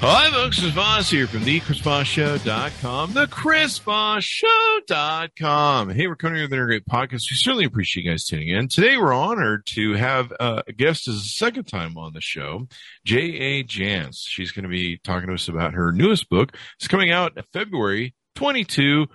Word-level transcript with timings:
Hi, 0.00 0.30
folks. 0.30 0.62
It's 0.62 0.74
Voss 0.74 1.08
here 1.10 1.26
from 1.26 1.44
the 1.44 1.58
ChrisVossShow.com, 1.60 3.14
the 3.14 3.26
ChrisVossShow.com. 3.26 5.88
Hey, 5.90 6.06
we're 6.06 6.16
coming 6.16 6.36
here 6.36 6.44
with 6.44 6.52
another 6.52 6.66
great 6.66 6.86
podcast. 6.86 7.22
We 7.30 7.36
certainly 7.36 7.64
appreciate 7.64 8.04
you 8.04 8.10
guys 8.10 8.26
tuning 8.26 8.50
in. 8.50 8.68
Today, 8.68 8.98
we're 8.98 9.14
honored 9.14 9.64
to 9.70 9.94
have 9.94 10.34
uh, 10.38 10.60
a 10.68 10.72
guest 10.74 11.08
as 11.08 11.14
a 11.16 11.20
second 11.20 11.64
time 11.64 11.96
on 11.96 12.12
the 12.12 12.20
show, 12.20 12.68
J.A. 13.06 13.64
Jance. 13.64 14.18
She's 14.20 14.52
going 14.52 14.64
to 14.64 14.68
be 14.68 14.98
talking 15.02 15.28
to 15.28 15.34
us 15.34 15.48
about 15.48 15.72
her 15.72 15.92
newest 15.92 16.28
book. 16.28 16.54
It's 16.78 16.88
coming 16.88 17.10
out 17.10 17.38
February 17.54 18.14
22, 18.34 19.06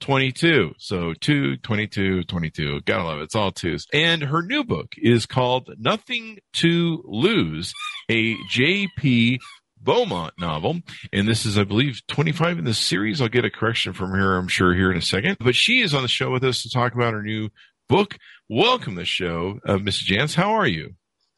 22. 0.00 0.72
So 0.78 1.12
2, 1.20 1.58
22, 1.58 2.22
22. 2.24 2.80
Gotta 2.86 3.04
love 3.04 3.18
it. 3.20 3.24
It's 3.24 3.34
all 3.36 3.52
twos. 3.52 3.86
And 3.92 4.22
her 4.22 4.40
new 4.40 4.64
book 4.64 4.94
is 4.96 5.26
called 5.26 5.68
Nothing 5.78 6.38
to 6.54 7.04
Lose, 7.06 7.74
a 8.08 8.36
JP 8.50 9.36
Beaumont 9.80 10.34
novel. 10.38 10.80
And 11.12 11.26
this 11.26 11.46
is, 11.46 11.56
I 11.58 11.64
believe, 11.64 12.00
25 12.08 12.58
in 12.58 12.64
the 12.64 12.74
series. 12.74 13.20
I'll 13.20 13.28
get 13.28 13.44
a 13.44 13.50
correction 13.50 13.92
from 13.92 14.10
her, 14.10 14.36
I'm 14.36 14.48
sure, 14.48 14.74
here 14.74 14.90
in 14.90 14.98
a 14.98 15.02
second. 15.02 15.38
But 15.40 15.54
she 15.54 15.80
is 15.80 15.94
on 15.94 16.02
the 16.02 16.08
show 16.08 16.30
with 16.30 16.44
us 16.44 16.62
to 16.62 16.70
talk 16.70 16.94
about 16.94 17.14
her 17.14 17.22
new 17.22 17.50
book. 17.88 18.16
Welcome 18.48 18.94
to 18.94 19.00
the 19.00 19.04
show, 19.04 19.60
uh, 19.66 19.76
Mrs. 19.76 20.06
Jance. 20.06 20.34
How 20.34 20.52
are 20.52 20.66
you? 20.66 20.94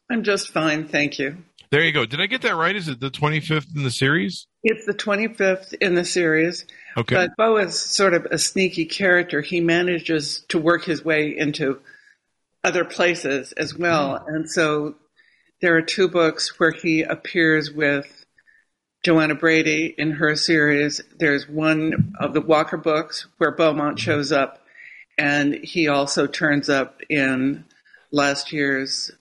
I'm 0.09 0.23
just 0.23 0.49
fine. 0.49 0.87
Thank 0.87 1.19
you. 1.19 1.37
There 1.71 1.81
you 1.81 1.91
go. 1.91 2.05
Did 2.05 2.21
I 2.21 2.27
get 2.27 2.43
that 2.43 2.55
right? 2.55 2.75
Is 2.75 2.87
it 2.87 2.99
the 2.99 3.09
25th 3.09 3.75
in 3.75 3.83
the 3.83 3.89
series? 3.89 4.45
It's 4.63 4.85
the 4.85 4.93
25th 4.93 5.73
in 5.81 5.95
the 5.95 6.05
series. 6.05 6.65
Okay. 6.95 7.15
But 7.15 7.31
Bo 7.35 7.57
is 7.57 7.79
sort 7.79 8.13
of 8.13 8.27
a 8.29 8.37
sneaky 8.37 8.85
character. 8.85 9.41
He 9.41 9.59
manages 9.59 10.45
to 10.49 10.59
work 10.59 10.83
his 10.83 11.03
way 11.03 11.35
into 11.35 11.79
other 12.63 12.85
places 12.85 13.53
as 13.53 13.75
well. 13.75 14.19
Mm. 14.19 14.27
And 14.27 14.49
so 14.51 14.95
there 15.61 15.75
are 15.75 15.81
two 15.81 16.07
books 16.07 16.59
where 16.59 16.71
he 16.71 17.01
appears 17.01 17.71
with 17.71 18.22
Joanna 19.03 19.35
Brady 19.35 19.93
in 19.97 20.11
her 20.11 20.35
series. 20.35 21.01
There's 21.19 21.47
one 21.47 22.15
of 22.19 22.33
the 22.33 22.41
Walker 22.41 22.77
books 22.77 23.27
where 23.37 23.51
Beaumont 23.51 23.97
mm-hmm. 23.97 24.03
shows 24.03 24.31
up, 24.31 24.65
and 25.17 25.53
he 25.53 25.89
also 25.89 26.25
turns 26.25 26.69
up 26.69 27.01
in 27.09 27.65
last 28.11 28.53
year's 28.53 29.11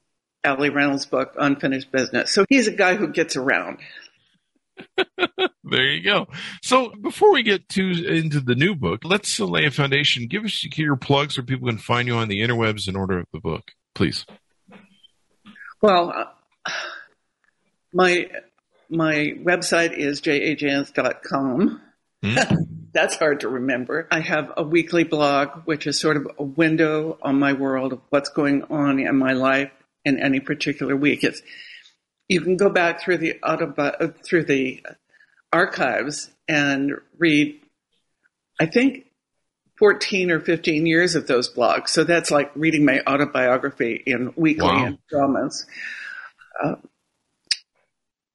Ali 0.45 0.71
Reynolds 0.71 1.07
book, 1.07 1.35
Unfinished 1.39 1.91
Business. 1.91 2.31
So 2.31 2.45
he's 2.49 2.69
a 2.69 2.73
guy 2.73 2.95
who 2.95 3.09
gets 3.09 3.37
around. 3.37 3.79
there 5.65 5.87
you 5.87 6.03
go. 6.03 6.29
So 6.63 6.91
before 6.91 7.33
we 7.33 7.43
get 7.43 7.69
to 7.71 7.83
into 8.07 8.41
the 8.41 8.55
new 8.55 8.75
book, 8.75 9.01
let's 9.05 9.39
lay 9.39 9.67
a 9.67 9.71
foundation. 9.71 10.27
Give 10.27 10.45
us 10.45 10.65
your 10.77 10.97
plugs 10.97 11.35
so 11.35 11.43
people 11.43 11.69
can 11.69 11.79
find 11.79 12.09
you 12.09 12.15
on 12.15 12.29
the 12.29 12.41
interwebs 12.41 12.89
in 12.89 12.97
order 12.97 13.19
of 13.19 13.27
the 13.33 13.41
book, 13.41 13.73
please. 13.95 14.27
Well, 15.81 16.33
my 17.93 18.29
my 18.93 19.35
website 19.43 19.97
is 19.97 20.21
jajance.com. 20.21 21.81
Mm. 22.25 22.57
That's 22.93 23.17
hard 23.17 23.41
to 23.41 23.49
remember. 23.49 24.07
I 24.11 24.21
have 24.21 24.53
a 24.57 24.63
weekly 24.63 25.05
blog, 25.05 25.63
which 25.65 25.87
is 25.87 25.99
sort 25.99 26.19
of 26.19 26.29
a 26.39 26.43
window 26.43 27.19
on 27.23 27.39
my 27.39 27.55
world 27.55 27.95
of 27.95 28.01
what's 28.11 28.29
going 28.29 28.65
on 28.65 29.01
in 29.01 29.17
my 29.17 29.33
life 29.33 29.71
in 30.05 30.19
any 30.19 30.41
particular 30.41 30.95
week. 30.95 31.25
It's 31.25 31.41
you 32.29 32.43
can 32.43 32.57
go 32.57 32.69
back 32.69 33.01
through 33.01 33.19
the 33.19 33.39
autobi- 33.43 33.97
uh, 33.99 34.09
through 34.23 34.45
the 34.45 34.85
archives 35.53 36.31
and 36.49 36.93
read. 37.19 37.59
I 38.61 38.67
think 38.67 39.07
14 39.79 40.31
or 40.31 40.41
15 40.41 40.87
years 40.87 41.15
of 41.15 41.27
those 41.27 41.53
blogs. 41.53 41.89
So 41.89 42.05
that's 42.05 42.31
like 42.31 42.53
reading 42.55 42.85
my 42.85 43.01
autobiography 43.07 44.03
in 44.07 44.33
weekly 44.37 44.67
wow. 44.67 44.87
installments. 44.87 45.67
Uh, 46.63 46.75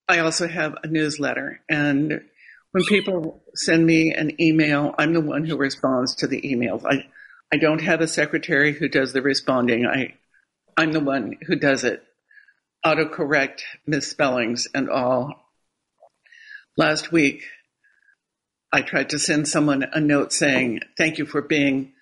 I 0.08 0.20
also 0.20 0.48
have 0.48 0.76
a 0.84 0.88
newsletter, 0.88 1.62
and 1.70 2.22
when 2.72 2.84
people 2.86 3.44
send 3.56 3.86
me 3.86 4.14
an 4.14 4.42
email, 4.42 4.94
I'm 4.98 5.14
the 5.14 5.22
one 5.22 5.46
who 5.46 5.58
responds 5.58 6.16
to 6.16 6.28
the 6.28 6.42
emails. 6.42 6.86
I, 6.86 7.08
I 7.52 7.58
don't 7.58 7.82
have 7.82 8.02
a 8.02 8.08
secretary 8.08 8.74
who 8.74 8.88
does 8.88 9.14
the 9.14 9.22
responding. 9.22 9.86
I, 9.86 10.16
I'm 10.76 10.92
the 10.92 11.00
one 11.00 11.38
who 11.48 11.56
does 11.56 11.84
it. 11.84 12.04
Autocorrect 12.86 13.62
misspellings 13.86 14.68
and 14.74 14.90
all. 14.90 15.34
Last 16.78 17.12
week, 17.12 17.44
I 18.72 18.82
tried 18.82 19.10
to 19.10 19.20
send 19.20 19.48
someone 19.48 19.84
a 19.92 20.00
note 20.00 20.32
saying, 20.32 20.82
thank 20.98 21.18
you 21.18 21.26
for 21.26 21.42
being 21.42 21.94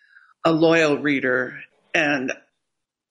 a 0.44 0.52
loyal 0.52 0.98
reader. 0.98 1.62
And 1.94 2.34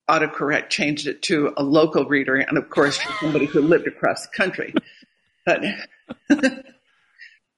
autocorrect 0.09 0.69
changed 0.69 1.07
it 1.07 1.23
to 1.23 1.53
a 1.57 1.63
local 1.63 2.05
reader, 2.05 2.37
and 2.37 2.59
of 2.59 2.69
course, 2.71 2.99
somebody 3.21 3.47
who 3.47 3.61
lived 3.61 3.87
across 3.87 4.27
the 4.27 4.37
country. 4.37 4.75
But 5.47 5.63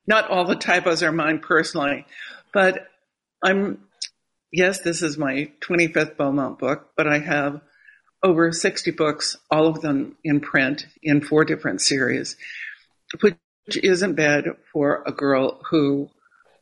not 0.06 0.30
all 0.30 0.44
the 0.44 0.56
typos 0.56 1.02
are 1.02 1.12
mine 1.12 1.40
personally. 1.40 2.06
But 2.52 2.88
I'm, 3.42 3.82
yes, 4.52 4.80
this 4.80 5.02
is 5.02 5.18
my 5.18 5.50
25th 5.60 6.16
Beaumont 6.16 6.58
book, 6.58 6.90
but 6.96 7.06
I 7.06 7.18
have 7.18 7.60
over 8.22 8.52
60 8.52 8.90
books, 8.92 9.36
all 9.50 9.66
of 9.66 9.82
them 9.82 10.16
in 10.24 10.40
print 10.40 10.86
in 11.02 11.20
four 11.20 11.44
different 11.44 11.80
series, 11.80 12.36
which 13.20 13.36
isn't 13.82 14.14
bad 14.14 14.46
for 14.72 15.02
a 15.06 15.12
girl 15.12 15.60
who 15.70 16.08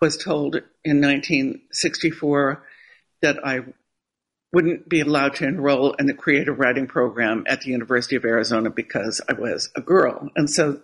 was 0.00 0.16
told 0.16 0.56
in 0.84 1.00
1964 1.00 2.62
that 3.22 3.46
I 3.46 3.60
wouldn't 4.54 4.88
be 4.88 5.00
allowed 5.00 5.34
to 5.34 5.46
enroll 5.46 5.92
in 5.94 6.06
the 6.06 6.14
creative 6.14 6.58
writing 6.58 6.86
program 6.86 7.44
at 7.46 7.62
the 7.62 7.70
University 7.70 8.14
of 8.14 8.24
Arizona 8.24 8.70
because 8.70 9.20
I 9.28 9.32
was 9.32 9.70
a 9.76 9.80
girl. 9.80 10.30
And 10.36 10.48
so 10.48 10.80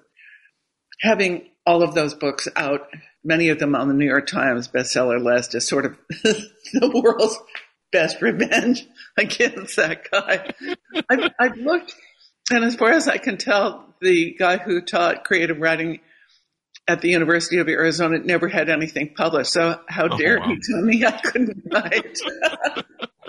having 1.00 1.48
all 1.64 1.82
of 1.82 1.94
those 1.94 2.14
books 2.14 2.48
out, 2.56 2.88
many 3.24 3.48
of 3.48 3.60
them 3.60 3.76
on 3.76 3.88
the 3.88 3.94
New 3.94 4.06
York 4.06 4.26
Times 4.26 4.68
bestseller 4.68 5.22
list, 5.22 5.54
is 5.54 5.68
sort 5.68 5.86
of 5.86 5.96
the 6.10 7.02
world's 7.02 7.38
best 7.92 8.20
revenge 8.20 8.86
against 9.16 9.76
that 9.76 10.10
guy. 10.10 10.52
I've, 11.08 11.30
I've, 11.38 11.56
looked, 11.56 11.94
and 12.50 12.64
as 12.64 12.74
far 12.74 12.90
as 12.90 13.06
I 13.06 13.18
can 13.18 13.36
tell, 13.36 13.94
the 14.00 14.34
guy 14.36 14.56
who 14.56 14.80
taught 14.80 15.24
creative 15.24 15.58
writing 15.58 16.00
at 16.88 17.02
the 17.02 17.10
University 17.10 17.58
of 17.58 17.68
Arizona 17.68 18.18
never 18.18 18.48
had 18.48 18.68
anything 18.68 19.14
published. 19.14 19.52
So 19.52 19.80
how 19.88 20.08
oh, 20.10 20.18
dare 20.18 20.40
wow. 20.40 20.48
he 20.48 20.58
tell 20.60 20.82
me 20.82 21.04
I 21.04 21.20
couldn't 21.20 21.62
write? 21.70 22.18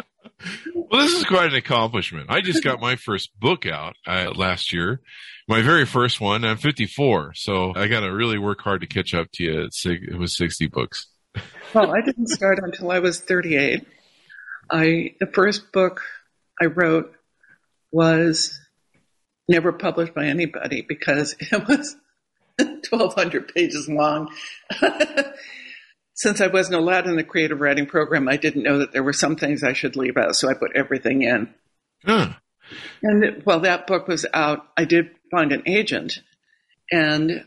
well, 0.76 1.02
this 1.02 1.14
is 1.14 1.26
quite 1.26 1.52
an 1.52 1.56
accomplishment. 1.56 2.28
I 2.30 2.42
just 2.42 2.64
got 2.64 2.80
my 2.80 2.96
first 2.96 3.32
book 3.40 3.66
out 3.66 3.96
uh, 4.08 4.32
last 4.36 4.74
year, 4.74 5.02
my 5.48 5.62
very 5.62 5.86
first 5.86 6.20
one. 6.22 6.44
I'm 6.44 6.58
54, 6.58 7.34
so 7.36 7.74
I 7.76 7.88
got 7.88 8.02
to 8.02 8.14
really 8.14 8.38
work 8.38 8.62
hard 8.62 8.82
to 8.82 8.88
catch 8.88 9.14
up 9.14 9.28
to 9.34 9.44
you. 9.44 9.70
It 9.86 10.18
was 10.18 10.38
60 10.38 10.68
books. 10.68 11.08
well, 11.74 11.94
I 11.94 12.02
didn't 12.02 12.28
start 12.28 12.60
until 12.62 12.92
I 12.92 13.00
was 13.00 13.20
38. 13.20 13.86
I 14.70 15.16
the 15.20 15.28
first 15.28 15.72
book 15.72 16.02
I 16.62 16.66
wrote 16.66 17.14
was 17.92 18.60
never 19.48 19.72
published 19.72 20.14
by 20.14 20.26
anybody 20.26 20.82
because 20.82 21.36
it 21.40 21.68
was 21.68 21.96
1,200 22.60 23.54
pages 23.54 23.90
long 23.90 24.30
since 26.14 26.42
I 26.42 26.48
wasn't 26.48 26.80
allowed 26.80 27.08
in 27.08 27.16
the 27.16 27.24
creative 27.24 27.62
writing 27.62 27.86
program, 27.86 28.28
I 28.28 28.38
didn't 28.38 28.64
know 28.64 28.80
that 28.80 28.92
there 28.92 29.04
were 29.04 29.14
some 29.14 29.36
things 29.36 29.64
I 29.64 29.74
should 29.74 29.96
leave 29.96 30.18
out, 30.18 30.36
so 30.36 30.50
I 30.50 30.54
put 30.54 30.76
everything 30.76 31.22
in. 31.22 31.54
Huh. 32.06 32.34
And 33.04 33.42
while 33.44 33.62
that 33.62 33.88
book 33.88 34.08
was 34.08 34.26
out, 34.34 34.66
I 34.78 34.86
did 34.86 35.12
find 35.30 35.52
an 35.52 35.64
agent, 35.66 36.20
and 36.92 37.46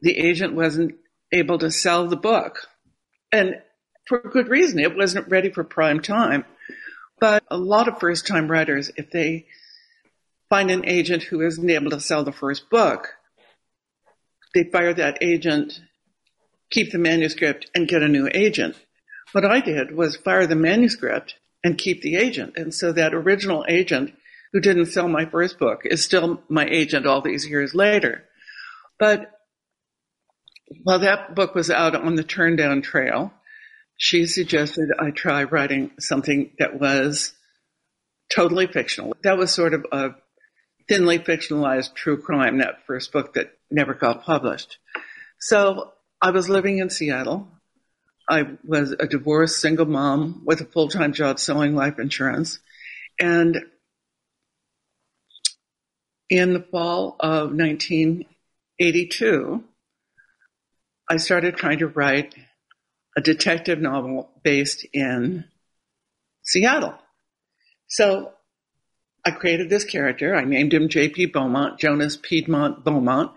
the 0.00 0.16
agent 0.16 0.54
wasn't 0.54 0.96
able 1.32 1.58
to 1.58 1.70
sell 1.70 2.06
the 2.06 2.16
book. 2.16 2.68
And 3.32 3.56
for 4.06 4.20
good 4.20 4.48
reason, 4.48 4.78
it 4.78 4.96
wasn't 4.96 5.28
ready 5.28 5.50
for 5.50 5.64
prime 5.64 6.00
time. 6.00 6.44
But 7.18 7.44
a 7.50 7.56
lot 7.56 7.88
of 7.88 7.98
first 7.98 8.26
time 8.26 8.50
writers, 8.50 8.90
if 8.96 9.10
they 9.10 9.46
find 10.48 10.70
an 10.70 10.86
agent 10.86 11.24
who 11.24 11.40
isn't 11.42 11.70
able 11.70 11.90
to 11.90 12.00
sell 12.00 12.24
the 12.24 12.32
first 12.32 12.70
book, 12.70 13.08
they 14.54 14.64
fire 14.64 14.94
that 14.94 15.18
agent 15.22 15.80
keep 16.70 16.92
the 16.92 16.98
manuscript 16.98 17.70
and 17.74 17.88
get 17.88 18.02
a 18.02 18.08
new 18.08 18.28
agent. 18.32 18.76
What 19.32 19.44
I 19.44 19.60
did 19.60 19.94
was 19.94 20.16
fire 20.16 20.46
the 20.46 20.56
manuscript 20.56 21.34
and 21.62 21.78
keep 21.78 22.02
the 22.02 22.16
agent. 22.16 22.54
And 22.56 22.72
so 22.72 22.92
that 22.92 23.14
original 23.14 23.64
agent 23.68 24.14
who 24.52 24.60
didn't 24.60 24.86
sell 24.86 25.08
my 25.08 25.26
first 25.26 25.58
book 25.58 25.82
is 25.84 26.04
still 26.04 26.42
my 26.48 26.66
agent 26.66 27.06
all 27.06 27.20
these 27.20 27.46
years 27.46 27.74
later. 27.74 28.24
But 28.98 29.30
while 30.82 31.00
that 31.00 31.34
book 31.34 31.54
was 31.54 31.70
out 31.70 31.94
on 31.94 32.14
the 32.14 32.24
Turndown 32.24 32.82
Trail, 32.82 33.32
she 33.96 34.26
suggested 34.26 34.90
I 34.98 35.10
try 35.10 35.44
writing 35.44 35.90
something 35.98 36.52
that 36.58 36.78
was 36.78 37.32
totally 38.34 38.66
fictional. 38.66 39.14
That 39.22 39.38
was 39.38 39.52
sort 39.52 39.74
of 39.74 39.86
a 39.92 40.10
thinly 40.88 41.18
fictionalized 41.18 41.94
true 41.94 42.20
crime, 42.20 42.58
that 42.58 42.86
first 42.86 43.12
book 43.12 43.34
that 43.34 43.52
never 43.70 43.94
got 43.94 44.24
published. 44.24 44.78
So 45.40 45.92
I 46.26 46.30
was 46.30 46.48
living 46.48 46.78
in 46.78 46.90
Seattle. 46.90 47.46
I 48.28 48.48
was 48.64 48.90
a 48.90 49.06
divorced 49.06 49.60
single 49.60 49.86
mom 49.86 50.42
with 50.44 50.60
a 50.60 50.64
full 50.64 50.88
time 50.88 51.12
job 51.12 51.38
selling 51.38 51.76
life 51.76 52.00
insurance. 52.00 52.58
And 53.16 53.64
in 56.28 56.52
the 56.52 56.66
fall 56.72 57.14
of 57.20 57.54
1982, 57.54 59.62
I 61.08 61.16
started 61.18 61.56
trying 61.56 61.78
to 61.78 61.86
write 61.86 62.34
a 63.16 63.20
detective 63.20 63.78
novel 63.78 64.28
based 64.42 64.84
in 64.92 65.44
Seattle. 66.42 66.94
So 67.86 68.32
I 69.24 69.30
created 69.30 69.70
this 69.70 69.84
character. 69.84 70.34
I 70.34 70.42
named 70.42 70.74
him 70.74 70.88
J.P. 70.88 71.26
Beaumont, 71.26 71.78
Jonas 71.78 72.16
Piedmont 72.16 72.82
Beaumont. 72.82 73.30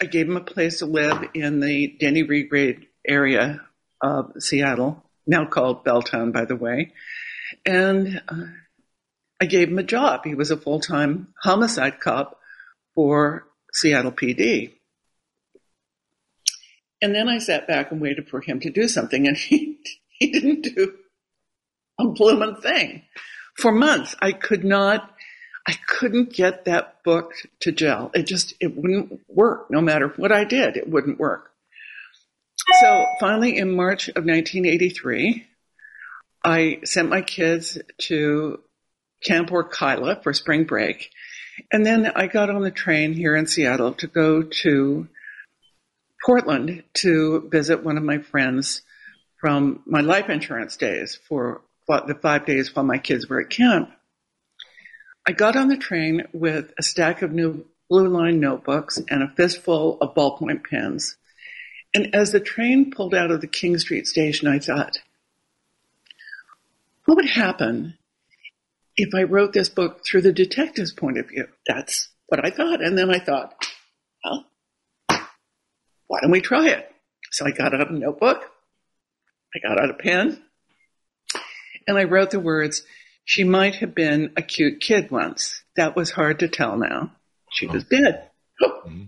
I 0.00 0.06
gave 0.06 0.28
him 0.28 0.36
a 0.36 0.40
place 0.42 0.78
to 0.78 0.86
live 0.86 1.28
in 1.34 1.60
the 1.60 1.96
Denny 2.00 2.24
Regrade 2.24 2.86
area 3.06 3.60
of 4.00 4.32
Seattle, 4.38 5.04
now 5.26 5.44
called 5.44 5.84
Belltown, 5.84 6.32
by 6.32 6.46
the 6.46 6.56
way. 6.56 6.92
And 7.66 8.22
uh, 8.26 8.46
I 9.40 9.44
gave 9.44 9.68
him 9.68 9.78
a 9.78 9.82
job. 9.82 10.24
He 10.24 10.34
was 10.34 10.50
a 10.50 10.56
full 10.56 10.80
time 10.80 11.28
homicide 11.42 12.00
cop 12.00 12.38
for 12.94 13.46
Seattle 13.74 14.12
PD. 14.12 14.72
And 17.02 17.14
then 17.14 17.28
I 17.28 17.38
sat 17.38 17.66
back 17.66 17.92
and 17.92 18.00
waited 18.00 18.28
for 18.28 18.40
him 18.40 18.60
to 18.60 18.70
do 18.70 18.88
something, 18.88 19.26
and 19.26 19.36
he, 19.36 19.78
he 20.18 20.30
didn't 20.30 20.62
do 20.62 20.94
a 21.98 22.08
blooming 22.08 22.56
thing. 22.56 23.02
For 23.56 23.72
months, 23.72 24.16
I 24.20 24.32
could 24.32 24.64
not, 24.64 25.14
I 25.66 25.74
couldn't 25.86 26.32
get 26.32 26.64
that 26.64 27.02
book 27.04 27.32
to 27.60 27.72
gel. 27.72 28.10
It 28.14 28.26
just, 28.26 28.54
it 28.60 28.76
wouldn't 28.76 29.20
work. 29.28 29.70
No 29.70 29.80
matter 29.80 30.08
what 30.08 30.32
I 30.32 30.44
did, 30.44 30.76
it 30.76 30.88
wouldn't 30.88 31.18
work. 31.18 31.52
So 32.80 33.06
finally, 33.18 33.56
in 33.56 33.74
March 33.74 34.08
of 34.08 34.24
1983, 34.24 35.46
I 36.44 36.80
sent 36.84 37.08
my 37.08 37.20
kids 37.20 37.78
to 37.98 38.60
Camp 39.22 39.50
Orkila 39.50 40.22
for 40.22 40.32
spring 40.32 40.64
break. 40.64 41.10
And 41.72 41.84
then 41.84 42.10
I 42.14 42.26
got 42.26 42.48
on 42.48 42.62
the 42.62 42.70
train 42.70 43.12
here 43.12 43.36
in 43.36 43.46
Seattle 43.46 43.92
to 43.94 44.06
go 44.06 44.42
to 44.42 45.08
Portland 46.24 46.84
to 46.94 47.48
visit 47.50 47.84
one 47.84 47.98
of 47.98 48.02
my 48.02 48.18
friends 48.18 48.82
from 49.40 49.82
my 49.86 50.00
life 50.00 50.28
insurance 50.28 50.76
days 50.76 51.18
for 51.28 51.62
the 51.88 52.18
five 52.22 52.46
days 52.46 52.74
while 52.74 52.84
my 52.84 52.98
kids 52.98 53.28
were 53.28 53.40
at 53.40 53.50
camp. 53.50 53.90
I 55.30 55.32
got 55.32 55.54
on 55.54 55.68
the 55.68 55.76
train 55.76 56.26
with 56.32 56.72
a 56.76 56.82
stack 56.82 57.22
of 57.22 57.30
new 57.30 57.64
blue 57.88 58.08
line 58.08 58.40
notebooks 58.40 58.98
and 59.08 59.22
a 59.22 59.28
fistful 59.36 59.96
of 60.00 60.12
ballpoint 60.12 60.68
pens. 60.68 61.16
And 61.94 62.16
as 62.16 62.32
the 62.32 62.40
train 62.40 62.90
pulled 62.90 63.14
out 63.14 63.30
of 63.30 63.40
the 63.40 63.46
King 63.46 63.78
Street 63.78 64.08
station, 64.08 64.48
I 64.48 64.58
thought, 64.58 64.98
what 67.04 67.14
would 67.14 67.28
happen 67.28 67.96
if 68.96 69.14
I 69.14 69.22
wrote 69.22 69.52
this 69.52 69.68
book 69.68 70.04
through 70.04 70.22
the 70.22 70.32
detective's 70.32 70.92
point 70.92 71.16
of 71.16 71.28
view? 71.28 71.46
That's 71.64 72.08
what 72.26 72.44
I 72.44 72.50
thought. 72.50 72.82
And 72.82 72.98
then 72.98 73.08
I 73.14 73.20
thought, 73.20 73.54
well, 74.24 74.46
why 76.08 76.18
don't 76.22 76.32
we 76.32 76.40
try 76.40 76.70
it? 76.70 76.92
So 77.30 77.46
I 77.46 77.52
got 77.52 77.72
out 77.72 77.88
a 77.88 77.96
notebook, 77.96 78.50
I 79.54 79.60
got 79.60 79.80
out 79.80 79.90
a 79.90 79.94
pen, 79.94 80.42
and 81.86 81.96
I 81.96 82.02
wrote 82.02 82.32
the 82.32 82.40
words, 82.40 82.82
she 83.30 83.44
might 83.44 83.76
have 83.76 83.94
been 83.94 84.32
a 84.36 84.42
cute 84.42 84.80
kid 84.80 85.08
once. 85.08 85.62
That 85.76 85.94
was 85.94 86.10
hard 86.10 86.40
to 86.40 86.48
tell 86.48 86.76
now. 86.76 87.12
She 87.52 87.68
was 87.68 87.84
dead. 87.84 88.28
Mm-hmm. 88.60 89.04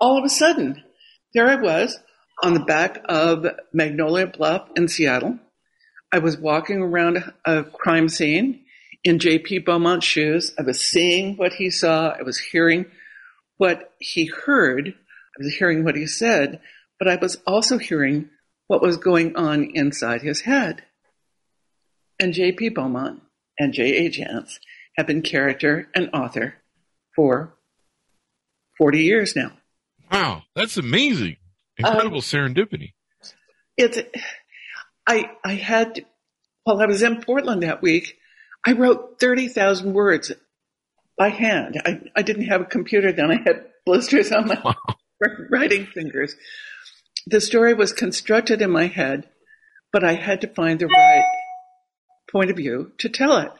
All 0.00 0.16
of 0.16 0.24
a 0.24 0.30
sudden, 0.30 0.82
there 1.34 1.46
I 1.46 1.56
was 1.56 1.98
on 2.42 2.54
the 2.54 2.64
back 2.64 3.04
of 3.06 3.44
Magnolia 3.70 4.28
Bluff 4.28 4.70
in 4.76 4.88
Seattle. 4.88 5.38
I 6.10 6.20
was 6.20 6.38
walking 6.38 6.78
around 6.78 7.30
a 7.44 7.64
crime 7.64 8.08
scene 8.08 8.64
in 9.04 9.18
J.P. 9.18 9.58
Beaumont's 9.58 10.06
shoes. 10.06 10.54
I 10.58 10.62
was 10.62 10.80
seeing 10.80 11.36
what 11.36 11.52
he 11.52 11.68
saw. 11.68 12.14
I 12.18 12.22
was 12.22 12.38
hearing 12.38 12.86
what 13.58 13.92
he 13.98 14.24
heard. 14.24 14.88
I 14.88 15.44
was 15.44 15.54
hearing 15.54 15.84
what 15.84 15.96
he 15.96 16.06
said, 16.06 16.60
but 16.98 17.08
I 17.08 17.16
was 17.16 17.36
also 17.46 17.76
hearing 17.76 18.30
what 18.68 18.80
was 18.80 18.96
going 18.96 19.36
on 19.36 19.64
inside 19.74 20.22
his 20.22 20.40
head. 20.40 20.82
And 22.18 22.32
J.P. 22.32 22.70
Beaumont 22.70 23.20
and 23.58 23.72
J.A. 23.72 24.10
Jance 24.10 24.58
have 24.96 25.06
been 25.06 25.22
character 25.22 25.88
and 25.94 26.10
author 26.12 26.54
for 27.14 27.54
40 28.78 29.02
years 29.02 29.36
now. 29.36 29.52
Wow, 30.10 30.42
that's 30.54 30.76
amazing. 30.76 31.36
Incredible 31.78 32.18
um, 32.18 32.22
serendipity. 32.22 32.92
It's, 33.76 33.98
I, 35.06 35.30
I 35.44 35.54
had, 35.54 36.04
while 36.64 36.80
I 36.80 36.86
was 36.86 37.02
in 37.02 37.22
Portland 37.22 37.62
that 37.62 37.82
week, 37.82 38.16
I 38.66 38.72
wrote 38.72 39.18
30,000 39.20 39.92
words 39.92 40.32
by 41.18 41.28
hand. 41.28 41.80
I, 41.84 42.00
I 42.16 42.22
didn't 42.22 42.46
have 42.46 42.60
a 42.60 42.66
computer 42.66 43.12
then. 43.12 43.30
I 43.30 43.42
had 43.42 43.66
blisters 43.84 44.32
on 44.32 44.48
my 44.48 44.60
wow. 44.64 44.74
writing 45.50 45.86
fingers. 45.86 46.36
The 47.26 47.40
story 47.40 47.74
was 47.74 47.92
constructed 47.92 48.62
in 48.62 48.70
my 48.70 48.86
head, 48.86 49.28
but 49.92 50.04
I 50.04 50.14
had 50.14 50.40
to 50.42 50.48
find 50.48 50.78
the 50.78 50.86
right 50.86 51.24
point 52.34 52.50
of 52.50 52.56
view 52.56 52.90
to 52.98 53.08
tell 53.08 53.38
it. 53.38 53.52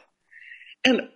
And 0.85 1.09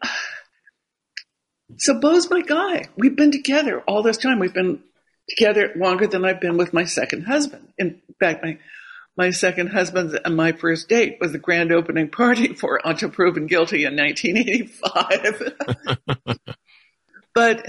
so 1.77 1.99
Bo's 1.99 2.31
my 2.31 2.41
guy. 2.41 2.85
We've 2.97 3.17
been 3.17 3.33
together 3.33 3.81
all 3.81 4.03
this 4.03 4.17
time. 4.17 4.39
We've 4.39 4.55
been 4.55 4.81
together 5.29 5.73
longer 5.75 6.07
than 6.07 6.25
I've 6.25 6.41
been 6.41 6.57
with 6.57 6.73
my 6.73 6.85
second 6.85 7.25
husband. 7.25 7.73
In 7.77 8.01
fact, 8.21 8.45
my 8.45 8.59
my 9.17 9.31
second 9.31 9.71
husband 9.71 10.21
and 10.25 10.37
my 10.37 10.53
first 10.53 10.89
date 10.89 11.19
was 11.21 11.33
the 11.33 11.39
grand 11.39 11.73
opening 11.73 12.09
party 12.09 12.55
for 12.55 12.81
Until 12.85 13.11
Proven 13.11 13.49
Guilty 13.49 13.85
in 13.85 13.97
1985. 13.97 16.37
but 17.35 17.67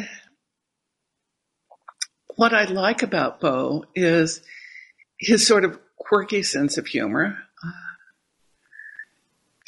what 2.35 2.53
I 2.53 2.65
like 2.65 3.01
about 3.01 3.39
Bo 3.39 3.85
is 3.95 4.43
his 5.17 5.47
sort 5.47 5.65
of 5.65 5.79
quirky 5.97 6.43
sense 6.43 6.77
of 6.77 6.85
humor. 6.85 7.39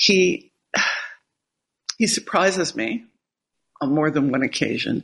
He 0.01 0.51
he 1.97 2.07
surprises 2.07 2.75
me 2.75 3.05
on 3.79 3.93
more 3.93 4.09
than 4.09 4.31
one 4.31 4.41
occasion. 4.41 5.03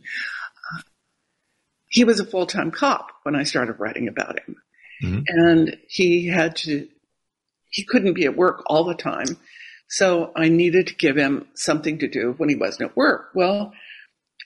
he 1.89 2.03
was 2.03 2.19
a 2.19 2.25
full 2.25 2.47
time 2.47 2.71
cop 2.71 3.11
when 3.23 3.35
I 3.35 3.43
started 3.43 3.79
writing 3.79 4.07
about 4.07 4.39
him, 4.39 4.55
mm-hmm. 5.03 5.19
and 5.27 5.77
he 5.87 6.27
had 6.27 6.55
to 6.57 6.87
he 7.69 7.83
couldn't 7.83 8.13
be 8.13 8.25
at 8.25 8.35
work 8.35 8.63
all 8.65 8.85
the 8.85 8.95
time, 8.95 9.37
so 9.87 10.31
I 10.35 10.49
needed 10.49 10.87
to 10.87 10.95
give 10.95 11.15
him 11.15 11.47
something 11.53 11.99
to 11.99 12.07
do 12.07 12.33
when 12.37 12.49
he 12.49 12.55
wasn't 12.55 12.89
at 12.89 12.97
work. 12.97 13.29
Well, 13.35 13.73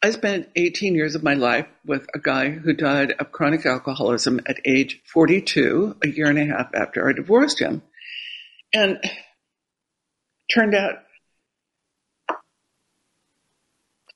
I 0.03 0.11
spent 0.11 0.49
18 0.55 0.95
years 0.95 1.15
of 1.15 1.23
my 1.23 1.35
life 1.35 1.67
with 1.85 2.07
a 2.13 2.19
guy 2.19 2.49
who 2.49 2.73
died 2.73 3.13
of 3.19 3.31
chronic 3.31 3.65
alcoholism 3.65 4.41
at 4.47 4.59
age 4.65 4.99
42, 5.13 5.97
a 6.03 6.07
year 6.09 6.25
and 6.25 6.39
a 6.39 6.45
half 6.45 6.71
after 6.73 7.07
I 7.07 7.13
divorced 7.13 7.59
him. 7.59 7.83
And 8.73 8.99
turned 10.53 10.75
out 10.75 10.95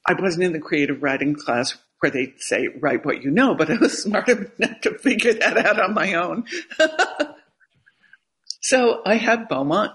I 0.08 0.14
wasn't 0.14 0.44
in 0.44 0.54
the 0.54 0.60
creative 0.60 1.02
writing 1.02 1.34
class 1.34 1.78
where 2.00 2.12
they 2.12 2.34
say, 2.38 2.68
write 2.68 3.06
what 3.06 3.24
you 3.24 3.32
know, 3.32 3.56
but 3.56 3.72
I 3.72 3.78
was 3.78 4.04
smart 4.04 4.30
enough 4.30 4.50
to 4.82 4.98
figure 5.00 5.34
that 5.34 5.58
out 5.58 5.80
on 5.80 5.94
my 5.94 6.14
own. 6.14 6.46
so 8.62 9.02
I 9.06 9.16
had 9.16 9.48
Beaumont 9.48 9.94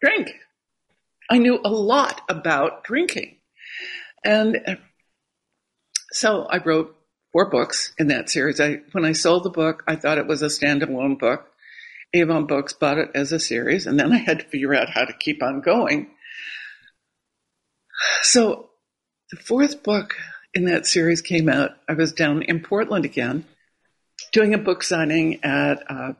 drink. 0.00 0.32
I 1.30 1.38
knew 1.38 1.60
a 1.64 1.70
lot 1.70 2.22
about 2.28 2.84
drinking. 2.84 3.36
And 4.24 4.58
uh, 4.66 4.74
so 6.10 6.42
I 6.42 6.58
wrote 6.58 6.96
four 7.32 7.50
books 7.50 7.92
in 7.98 8.08
that 8.08 8.30
series. 8.30 8.60
I, 8.60 8.80
when 8.92 9.04
I 9.04 9.12
sold 9.12 9.44
the 9.44 9.50
book, 9.50 9.84
I 9.86 9.96
thought 9.96 10.18
it 10.18 10.26
was 10.26 10.42
a 10.42 10.46
standalone 10.46 11.18
book. 11.18 11.48
Avon 12.14 12.46
Books 12.46 12.72
bought 12.72 12.98
it 12.98 13.10
as 13.14 13.32
a 13.32 13.38
series, 13.38 13.86
and 13.86 13.98
then 13.98 14.12
I 14.12 14.18
had 14.18 14.40
to 14.40 14.46
figure 14.46 14.74
out 14.74 14.90
how 14.90 15.04
to 15.04 15.12
keep 15.12 15.42
on 15.42 15.60
going. 15.60 16.10
So 18.22 18.70
the 19.30 19.36
fourth 19.36 19.82
book 19.82 20.16
in 20.54 20.66
that 20.66 20.86
series 20.86 21.20
came 21.20 21.48
out. 21.48 21.72
I 21.88 21.94
was 21.94 22.12
down 22.12 22.42
in 22.42 22.60
Portland 22.62 23.04
again, 23.04 23.44
doing 24.32 24.54
a 24.54 24.58
book 24.58 24.82
signing 24.82 25.44
at 25.44 25.82
uh, 25.90 26.12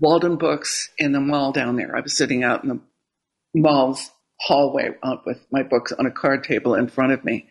Walden 0.00 0.36
Books 0.36 0.90
in 0.98 1.12
the 1.12 1.20
mall 1.20 1.52
down 1.52 1.76
there. 1.76 1.96
I 1.96 2.00
was 2.00 2.16
sitting 2.16 2.44
out 2.44 2.62
in 2.62 2.68
the 2.68 2.80
mall's 3.54 4.10
hallway 4.40 4.90
with 5.26 5.44
my 5.50 5.62
books 5.64 5.90
on 5.92 6.06
a 6.06 6.10
card 6.12 6.44
table 6.44 6.74
in 6.74 6.88
front 6.88 7.12
of 7.12 7.24
me. 7.24 7.48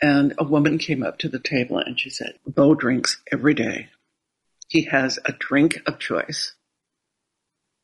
And 0.00 0.34
a 0.38 0.44
woman 0.44 0.78
came 0.78 1.02
up 1.02 1.18
to 1.18 1.28
the 1.28 1.38
table 1.40 1.78
and 1.78 1.98
she 1.98 2.10
said, 2.10 2.38
Bo 2.46 2.74
drinks 2.74 3.20
every 3.32 3.54
day. 3.54 3.88
he 4.68 4.82
has 4.82 5.18
a 5.24 5.32
drink 5.32 5.80
of 5.86 5.98
choice. 5.98 6.52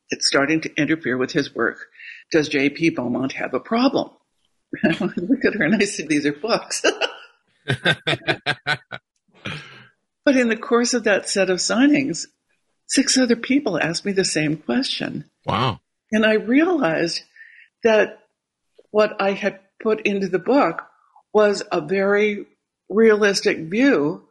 It's 0.09 0.27
starting 0.27 0.61
to 0.61 0.73
interfere 0.75 1.17
with 1.17 1.31
his 1.31 1.53
work. 1.53 1.77
Does 2.31 2.49
J.P. 2.49 2.91
Beaumont 2.91 3.33
have 3.33 3.53
a 3.53 3.59
problem? 3.59 4.11
I 4.83 4.89
look 5.17 5.45
at 5.45 5.55
her 5.55 5.63
and 5.63 5.75
I 5.75 5.85
said, 5.85 6.09
These 6.09 6.25
are 6.25 6.33
books. 6.33 6.83
but 7.65 7.95
in 10.35 10.49
the 10.49 10.57
course 10.57 10.93
of 10.93 11.05
that 11.05 11.29
set 11.29 11.49
of 11.49 11.57
signings, 11.57 12.27
six 12.87 13.17
other 13.17 13.35
people 13.35 13.79
asked 13.79 14.05
me 14.05 14.11
the 14.11 14.25
same 14.25 14.57
question. 14.57 15.29
Wow. 15.45 15.79
And 16.11 16.25
I 16.25 16.33
realized 16.33 17.21
that 17.83 18.19
what 18.91 19.21
I 19.21 19.31
had 19.31 19.59
put 19.81 20.01
into 20.01 20.27
the 20.27 20.39
book 20.39 20.81
was 21.33 21.63
a 21.71 21.81
very 21.81 22.45
realistic 22.89 23.57
view 23.57 24.27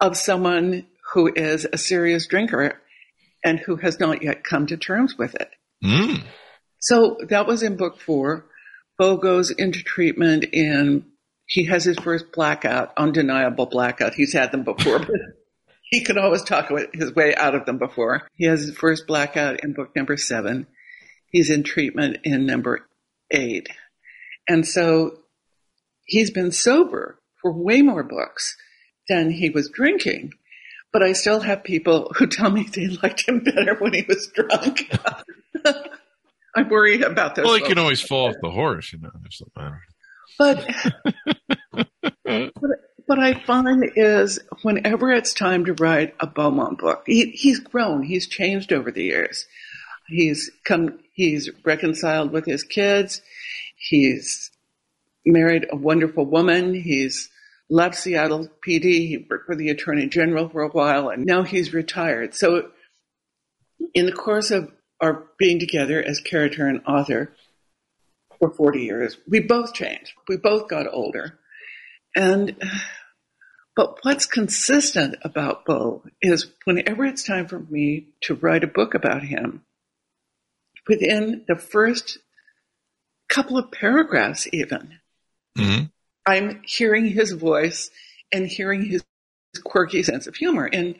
of 0.00 0.16
someone 0.16 0.86
who 1.12 1.32
is 1.34 1.66
a 1.72 1.78
serious 1.78 2.26
drinker 2.26 2.80
and 3.44 3.58
who 3.60 3.76
has 3.76 4.00
not 4.00 4.22
yet 4.22 4.44
come 4.44 4.66
to 4.66 4.76
terms 4.76 5.16
with 5.16 5.34
it. 5.34 5.50
Mm. 5.84 6.24
So 6.80 7.16
that 7.28 7.46
was 7.46 7.62
in 7.62 7.76
book 7.76 8.00
four. 8.00 8.46
Bo 8.98 9.16
goes 9.16 9.50
into 9.50 9.82
treatment 9.82 10.44
in, 10.52 11.04
he 11.46 11.66
has 11.66 11.84
his 11.84 11.98
first 11.98 12.32
blackout, 12.32 12.92
undeniable 12.96 13.66
blackout. 13.66 14.14
He's 14.14 14.32
had 14.32 14.50
them 14.50 14.64
before, 14.64 14.98
but 14.98 15.10
he 15.90 16.02
could 16.02 16.18
always 16.18 16.42
talk 16.42 16.70
his 16.92 17.14
way 17.14 17.34
out 17.34 17.54
of 17.54 17.64
them 17.64 17.78
before. 17.78 18.26
He 18.34 18.46
has 18.46 18.62
his 18.62 18.76
first 18.76 19.06
blackout 19.06 19.62
in 19.62 19.72
book 19.72 19.94
number 19.94 20.16
seven. 20.16 20.66
He's 21.30 21.50
in 21.50 21.62
treatment 21.62 22.18
in 22.24 22.46
number 22.46 22.88
eight. 23.30 23.68
And 24.48 24.66
so 24.66 25.18
he's 26.04 26.30
been 26.30 26.52
sober 26.52 27.18
for 27.40 27.52
way 27.52 27.82
more 27.82 28.02
books 28.02 28.56
than 29.08 29.30
he 29.30 29.50
was 29.50 29.70
drinking. 29.70 30.32
But 30.98 31.06
I 31.06 31.12
still 31.12 31.38
have 31.38 31.62
people 31.62 32.10
who 32.16 32.26
tell 32.26 32.50
me 32.50 32.64
they 32.64 32.88
liked 32.88 33.28
him 33.28 33.38
better 33.38 33.76
when 33.76 33.94
he 33.94 34.04
was 34.08 34.32
drunk. 34.34 34.90
I 36.56 36.62
worry 36.68 37.02
about 37.02 37.36
those. 37.36 37.44
Well, 37.44 37.54
he 37.54 37.60
can 37.60 37.78
always 37.78 38.00
fall 38.00 38.30
off 38.30 38.34
the 38.42 38.50
horse, 38.50 38.92
you 38.92 38.98
know. 38.98 39.12
That's 39.22 39.38
the 39.38 39.46
matter. 39.56 39.80
But, 40.40 40.66
but 42.24 42.80
what 43.06 43.20
I 43.20 43.34
find 43.34 43.92
is 43.94 44.40
whenever 44.62 45.12
it's 45.12 45.34
time 45.34 45.66
to 45.66 45.74
write 45.74 46.16
a 46.18 46.26
Beaumont 46.26 46.80
book, 46.80 47.04
he, 47.06 47.30
he's 47.30 47.60
grown, 47.60 48.02
he's 48.02 48.26
changed 48.26 48.72
over 48.72 48.90
the 48.90 49.04
years. 49.04 49.46
He's 50.08 50.50
come, 50.64 50.98
he's 51.12 51.48
reconciled 51.64 52.32
with 52.32 52.44
his 52.44 52.64
kids. 52.64 53.22
He's 53.76 54.50
married 55.24 55.68
a 55.70 55.76
wonderful 55.76 56.26
woman. 56.26 56.74
He's 56.74 57.30
left 57.70 57.96
Seattle 57.96 58.48
PD. 58.66 59.08
He 59.08 59.26
worked 59.28 59.46
for 59.46 59.56
the 59.56 59.70
Attorney 59.70 60.08
General 60.08 60.48
for 60.48 60.62
a 60.62 60.68
while, 60.68 61.08
and 61.08 61.24
now 61.24 61.42
he's 61.42 61.72
retired. 61.72 62.34
So, 62.34 62.70
in 63.94 64.06
the 64.06 64.12
course 64.12 64.50
of 64.50 64.72
our 65.00 65.26
being 65.38 65.60
together 65.60 66.02
as 66.02 66.20
character 66.20 66.66
and 66.66 66.82
author 66.86 67.32
for 68.38 68.50
40 68.50 68.80
years, 68.80 69.16
we 69.28 69.40
both 69.40 69.74
changed. 69.74 70.12
We 70.28 70.36
both 70.36 70.68
got 70.68 70.92
older. 70.92 71.38
And, 72.16 72.56
but 73.76 73.98
what's 74.02 74.26
consistent 74.26 75.16
about 75.22 75.64
Bo 75.64 76.02
is 76.20 76.46
whenever 76.64 77.04
it's 77.04 77.22
time 77.22 77.46
for 77.46 77.58
me 77.58 78.08
to 78.22 78.34
write 78.34 78.64
a 78.64 78.68
book 78.68 78.94
about 78.94 79.22
him, 79.22 79.62
within 80.88 81.44
the 81.46 81.56
first 81.56 82.18
couple 83.28 83.58
of 83.58 83.70
paragraphs, 83.70 84.48
even, 84.52 84.98
mm-hmm. 85.56 85.84
I'm 86.26 86.62
hearing 86.64 87.06
his 87.06 87.32
voice 87.32 87.90
and 88.32 88.46
hearing 88.46 88.84
his 88.84 89.02
quirky 89.64 90.02
sense 90.02 90.26
of 90.26 90.36
humor. 90.36 90.68
And 90.70 90.96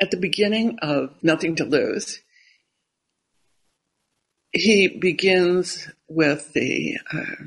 at 0.00 0.10
the 0.10 0.16
beginning 0.16 0.78
of 0.82 1.14
Nothing 1.22 1.56
to 1.56 1.64
Lose, 1.64 2.20
he 4.52 4.88
begins 4.88 5.88
with 6.08 6.52
the 6.52 6.98
uh, 7.12 7.44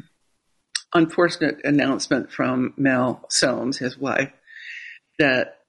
unfortunate 0.93 1.59
announcement 1.63 2.31
from 2.31 2.73
Mel 2.77 3.25
Soames, 3.29 3.77
his 3.77 3.97
wife, 3.97 4.31
that 5.19 5.59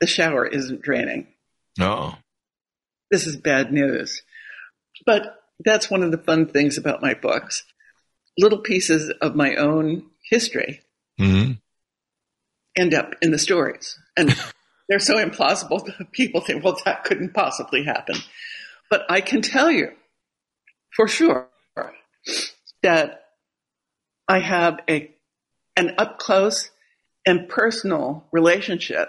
the 0.00 0.06
shower 0.06 0.46
isn't 0.46 0.82
draining. 0.82 1.28
Oh. 1.80 2.16
This 3.10 3.26
is 3.26 3.36
bad 3.36 3.72
news. 3.72 4.22
But 5.06 5.38
that's 5.64 5.90
one 5.90 6.02
of 6.02 6.10
the 6.10 6.18
fun 6.18 6.46
things 6.46 6.76
about 6.76 7.02
my 7.02 7.14
books. 7.14 7.64
Little 8.38 8.58
pieces 8.58 9.12
of 9.20 9.34
my 9.34 9.56
own 9.56 10.06
history 10.28 10.80
mm-hmm. 11.20 11.52
end 12.76 12.94
up 12.94 13.14
in 13.20 13.30
the 13.30 13.38
stories. 13.38 13.98
And 14.16 14.34
they're 14.88 14.98
so 14.98 15.16
implausible 15.16 15.84
that 15.84 16.12
people 16.12 16.40
think, 16.40 16.64
well, 16.64 16.78
that 16.84 17.04
couldn't 17.04 17.34
possibly 17.34 17.84
happen. 17.84 18.16
But 18.90 19.02
I 19.10 19.20
can 19.20 19.42
tell 19.42 19.70
you 19.70 19.92
for 20.94 21.08
sure 21.08 21.48
that 22.82 23.24
I 24.28 24.40
have 24.40 24.80
a 24.88 25.10
an 25.76 25.94
up 25.96 26.18
close 26.18 26.70
and 27.24 27.48
personal 27.48 28.26
relationship 28.32 29.08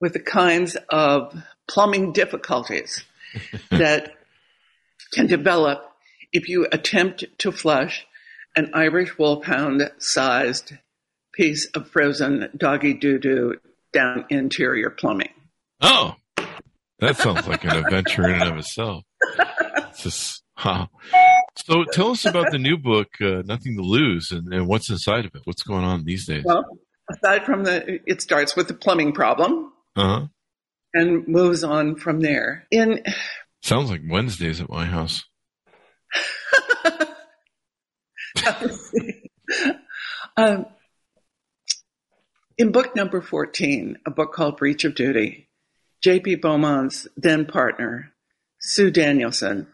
with 0.00 0.12
the 0.12 0.20
kinds 0.20 0.76
of 0.88 1.34
plumbing 1.68 2.12
difficulties 2.12 3.04
that 3.70 4.14
can 5.12 5.26
develop 5.26 5.92
if 6.32 6.48
you 6.48 6.66
attempt 6.72 7.24
to 7.38 7.52
flush 7.52 8.06
an 8.56 8.70
Irish 8.74 9.18
wolfhound 9.18 9.90
sized 9.98 10.72
piece 11.32 11.66
of 11.74 11.88
frozen 11.88 12.48
doggy 12.56 12.94
doo 12.94 13.18
doo 13.18 13.56
down 13.92 14.24
interior 14.30 14.90
plumbing. 14.90 15.32
Oh, 15.80 16.14
that 16.98 17.16
sounds 17.16 17.46
like 17.46 17.64
an 17.64 17.76
adventure 17.76 18.28
in 18.28 18.40
and 18.40 18.50
of 18.50 18.58
itself. 18.58 19.04
It's 19.88 20.02
just, 20.02 20.42
huh. 20.56 20.86
So 21.56 21.84
tell 21.92 22.10
us 22.10 22.24
about 22.24 22.50
the 22.50 22.58
new 22.58 22.76
book, 22.76 23.08
uh, 23.20 23.42
Nothing 23.44 23.76
to 23.76 23.82
Lose, 23.82 24.30
and, 24.30 24.52
and, 24.52 24.66
what's 24.66 24.90
inside 24.90 25.24
of 25.24 25.34
it. 25.34 25.42
What's 25.44 25.62
going 25.62 25.84
on 25.84 26.04
these 26.04 26.26
days? 26.26 26.42
Well, 26.44 26.64
aside 27.10 27.44
from 27.44 27.64
the, 27.64 28.00
it 28.06 28.22
starts 28.22 28.56
with 28.56 28.68
the 28.68 28.74
plumbing 28.74 29.12
problem. 29.12 29.72
Uh-huh. 29.96 30.26
And 30.94 31.26
moves 31.26 31.64
on 31.64 31.96
from 31.96 32.20
there. 32.20 32.66
In 32.70 33.02
sounds 33.62 33.90
like 33.90 34.02
Wednesdays 34.08 34.60
at 34.60 34.70
my 34.70 34.84
house. 34.84 35.24
um, 40.36 40.66
in 42.56 42.72
book 42.72 42.94
number 42.94 43.20
14, 43.20 43.98
a 44.06 44.10
book 44.10 44.32
called 44.32 44.56
Breach 44.56 44.84
of 44.84 44.94
Duty, 44.94 45.48
J.P. 46.02 46.36
Beaumont's 46.36 47.08
then 47.16 47.46
partner, 47.46 48.12
Sue 48.60 48.90
Danielson, 48.90 49.68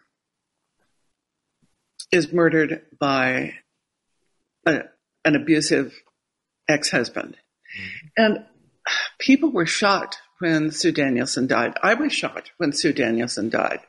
is 2.13 2.33
murdered 2.33 2.83
by 2.99 3.55
a, 4.67 4.83
an 5.25 5.37
abusive 5.37 5.95
ex 6.69 6.91
husband. 6.91 7.37
Mm-hmm. 7.37 8.07
And 8.17 8.47
people 9.19 9.51
were 9.51 9.67
shocked 9.67 10.19
when 10.39 10.71
Sue 10.71 10.93
Danielson 10.93 11.47
died. 11.47 11.75
I 11.83 11.95
was 11.95 12.13
shocked 12.13 12.53
when 12.57 12.73
Sue 12.73 12.93
Danielson 12.93 13.51
died. 13.51 13.81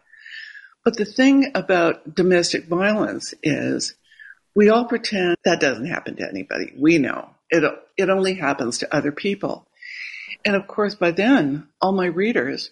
But 0.84 0.98
the 0.98 1.06
thing 1.06 1.52
about 1.56 2.16
domestic 2.16 2.66
violence 2.66 3.34
is 3.44 3.96
we 4.56 4.70
all 4.70 4.86
pretend 4.86 5.38
that 5.46 5.60
doesn't 5.60 5.88
happen 5.88 6.16
to 6.18 6.28
anybody. 6.28 6.74
We 6.78 6.98
know 6.98 7.30
it, 7.50 7.64
it 7.98 8.10
only 8.10 8.36
happens 8.36 8.80
to 8.80 8.96
other 8.96 9.12
people. 9.12 9.68
And 10.46 10.56
of 10.56 10.68
course, 10.68 10.96
by 10.96 11.12
then, 11.12 11.68
all 11.82 11.92
my 11.92 12.08
readers 12.08 12.72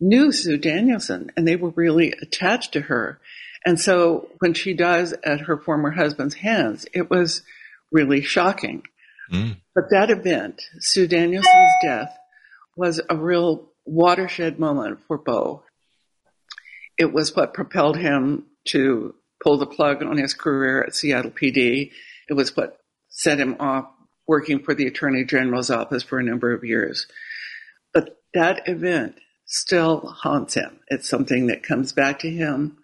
knew 0.00 0.32
Sue 0.32 0.58
Danielson 0.58 1.30
and 1.36 1.46
they 1.46 1.56
were 1.56 1.70
really 1.70 2.12
attached 2.20 2.72
to 2.72 2.82
her. 2.82 3.20
And 3.64 3.80
so 3.80 4.28
when 4.38 4.54
she 4.54 4.74
dies 4.74 5.12
at 5.24 5.42
her 5.42 5.56
former 5.56 5.90
husband's 5.90 6.34
hands, 6.34 6.86
it 6.92 7.10
was 7.10 7.42
really 7.90 8.20
shocking. 8.20 8.82
Mm. 9.32 9.56
But 9.74 9.90
that 9.90 10.10
event, 10.10 10.62
Sue 10.78 11.08
Danielson's 11.08 11.72
death, 11.82 12.16
was 12.76 13.00
a 13.08 13.16
real 13.16 13.68
watershed 13.84 14.58
moment 14.58 15.00
for 15.08 15.18
Bo. 15.18 15.62
It 16.98 17.12
was 17.12 17.34
what 17.34 17.54
propelled 17.54 17.96
him 17.96 18.44
to 18.66 19.14
pull 19.42 19.58
the 19.58 19.66
plug 19.66 20.02
on 20.02 20.16
his 20.16 20.34
career 20.34 20.82
at 20.82 20.94
Seattle 20.94 21.30
PD. 21.30 21.90
It 22.28 22.34
was 22.34 22.56
what 22.56 22.78
set 23.08 23.38
him 23.38 23.56
off 23.60 23.86
working 24.26 24.62
for 24.62 24.74
the 24.74 24.86
Attorney 24.86 25.24
General's 25.24 25.70
office 25.70 26.02
for 26.02 26.18
a 26.18 26.24
number 26.24 26.52
of 26.52 26.64
years. 26.64 27.06
But 27.94 28.18
that 28.34 28.68
event 28.68 29.16
still 29.46 30.00
haunts 30.00 30.54
him. 30.54 30.80
It's 30.88 31.08
something 31.08 31.46
that 31.46 31.62
comes 31.62 31.92
back 31.92 32.20
to 32.20 32.30
him 32.30 32.78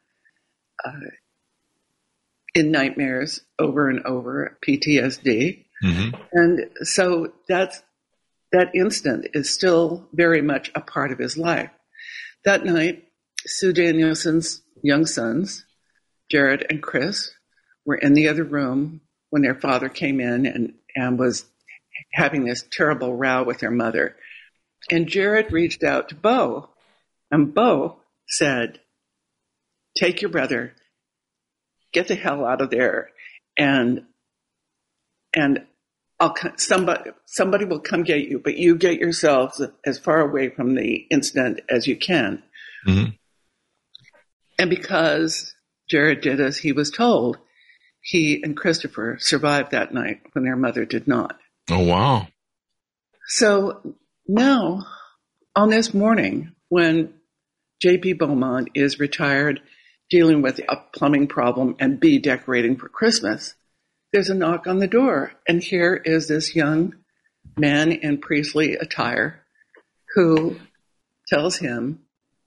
uh, 0.85 1.11
in 2.55 2.71
nightmares 2.71 3.41
over 3.59 3.89
and 3.89 4.05
over, 4.05 4.59
PTSD. 4.67 5.65
Mm-hmm. 5.83 6.17
And 6.33 6.71
so 6.83 7.33
that's 7.49 7.83
that 8.53 8.75
instant 8.75 9.29
is 9.33 9.53
still 9.53 10.07
very 10.13 10.43
much 10.43 10.71
a 10.75 10.81
part 10.81 11.11
of 11.11 11.19
his 11.19 11.37
life. 11.37 11.71
That 12.45 12.65
night, 12.65 13.05
Sue 13.47 13.73
Danielson's 13.73 14.63
young 14.83 15.07
sons, 15.07 15.65
Jared 16.33 16.65
and 16.71 16.83
Chris, 16.83 17.31
were 17.85 17.95
in 17.95 18.15
the 18.15 18.29
other 18.29 18.43
room 18.43 19.03
when 19.29 19.43
their 19.43 19.55
father 19.55 19.91
came 19.91 20.19
in 20.19 20.47
and, 20.47 20.73
and 20.97 21.19
was 21.19 21.45
having 22.11 22.45
this 22.45 22.65
terrible 22.73 23.15
row 23.15 23.43
with 23.43 23.59
their 23.59 23.71
mother. 23.71 24.17
And 24.91 25.09
Jared 25.09 25.53
reached 25.53 25.85
out 25.85 26.09
to 26.09 26.15
Bo, 26.15 26.71
and 27.31 27.53
Bo 27.55 27.99
said, 28.27 28.81
Take 29.95 30.23
your 30.23 30.31
brother, 30.31 30.73
get 31.93 32.09
the 32.09 32.15
hell 32.15 32.47
out 32.47 32.63
of 32.63 32.71
there, 32.71 33.11
and 33.59 34.07
and 35.35 35.67
I'll 36.19 36.35
somebody 36.57 37.11
somebody 37.27 37.67
will 37.67 37.81
come 37.81 38.05
get 38.05 38.27
you, 38.27 38.39
but 38.39 38.57
you 38.57 38.77
get 38.77 38.99
yourselves 38.99 39.61
as 39.85 39.99
far 39.99 40.21
away 40.21 40.49
from 40.49 40.77
the 40.77 41.07
incident 41.11 41.61
as 41.69 41.87
you 41.87 41.97
can. 41.97 42.43
Mm-hmm. 42.87 43.11
And 44.59 44.71
because 44.71 45.55
Jared 45.93 46.23
did 46.23 46.41
as 46.41 46.57
he 46.57 46.73
was 46.73 46.91
told, 46.91 47.37
he 48.01 48.43
and 48.43 48.57
Christopher 48.57 49.19
survived 49.21 49.73
that 49.73 49.93
night 49.93 50.23
when 50.33 50.43
their 50.43 50.57
mother 50.57 50.87
did 50.87 51.07
not. 51.07 51.39
Oh 51.71 51.85
wow! 51.85 52.29
So 53.27 53.95
now, 54.27 54.87
on 55.55 55.69
this 55.69 55.93
morning, 55.93 56.53
when 56.71 57.13
J.P. 57.83 58.15
Beaumont 58.15 58.71
is 58.75 58.99
retired, 58.99 59.61
dealing 60.09 60.41
with 60.41 60.61
a 60.61 60.77
plumbing 60.95 61.27
problem 61.27 61.77
and 61.79 62.01
B 62.01 62.19
decorating 62.19 62.77
for 62.77 62.89
Christmas, 62.89 63.55
there's 64.15 64.31
a 64.31 64.35
knock 64.35 64.67
on 64.67 64.79
the 64.79 64.87
door, 64.87 65.33
and 65.47 65.63
here 65.63 65.95
is 65.95 66.27
this 66.27 66.57
young 66.57 66.95
man 67.59 67.93
in 67.93 68.17
priestly 68.17 68.77
attire 68.77 69.45
who 70.15 70.57
tells 71.29 71.59
him 71.59 72.01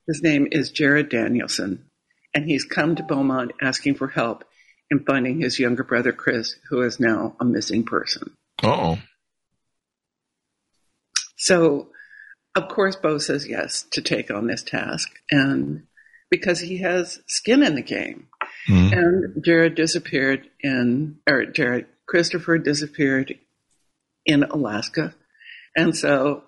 his 0.08 0.24
name 0.24 0.48
is 0.52 0.72
Jared 0.72 1.10
Danielson, 1.10 1.86
and 2.36 2.46
he's 2.46 2.66
come 2.66 2.96
to 2.98 3.04
Beaumont 3.04 3.54
asking 3.62 3.96
for 3.96 4.10
help 4.10 4.44
in 4.92 5.00
finding 5.06 5.42
his 5.42 5.58
younger 5.58 5.84
brother 5.84 6.12
Chris, 6.12 6.56
who 6.70 6.82
is 6.82 7.00
now 7.00 7.36
a 7.40 7.46
missing 7.46 7.86
person. 7.86 8.36
oh. 8.62 9.00
So, 11.38 11.90
of 12.56 12.68
course, 12.70 12.96
Bo 12.96 13.18
says 13.18 13.48
yes 13.48 13.86
to 13.92 14.02
take 14.02 14.32
on 14.32 14.48
this 14.48 14.64
task, 14.64 15.10
and 15.32 15.84
because 16.30 16.60
he 16.60 16.78
has 16.78 17.20
skin 17.28 17.64
in 17.64 17.76
the 17.76 17.82
game. 17.82 18.28
Mm-hmm. 18.70 18.94
And 18.98 19.46
Jared 19.46 19.76
disappeared 19.76 20.50
in, 20.62 21.20
or 21.28 21.46
Jared 21.46 21.86
Christopher 22.08 22.58
disappeared 22.58 23.38
in 24.26 24.44
Alaska, 24.44 25.14
and 25.76 25.96
so 25.96 26.44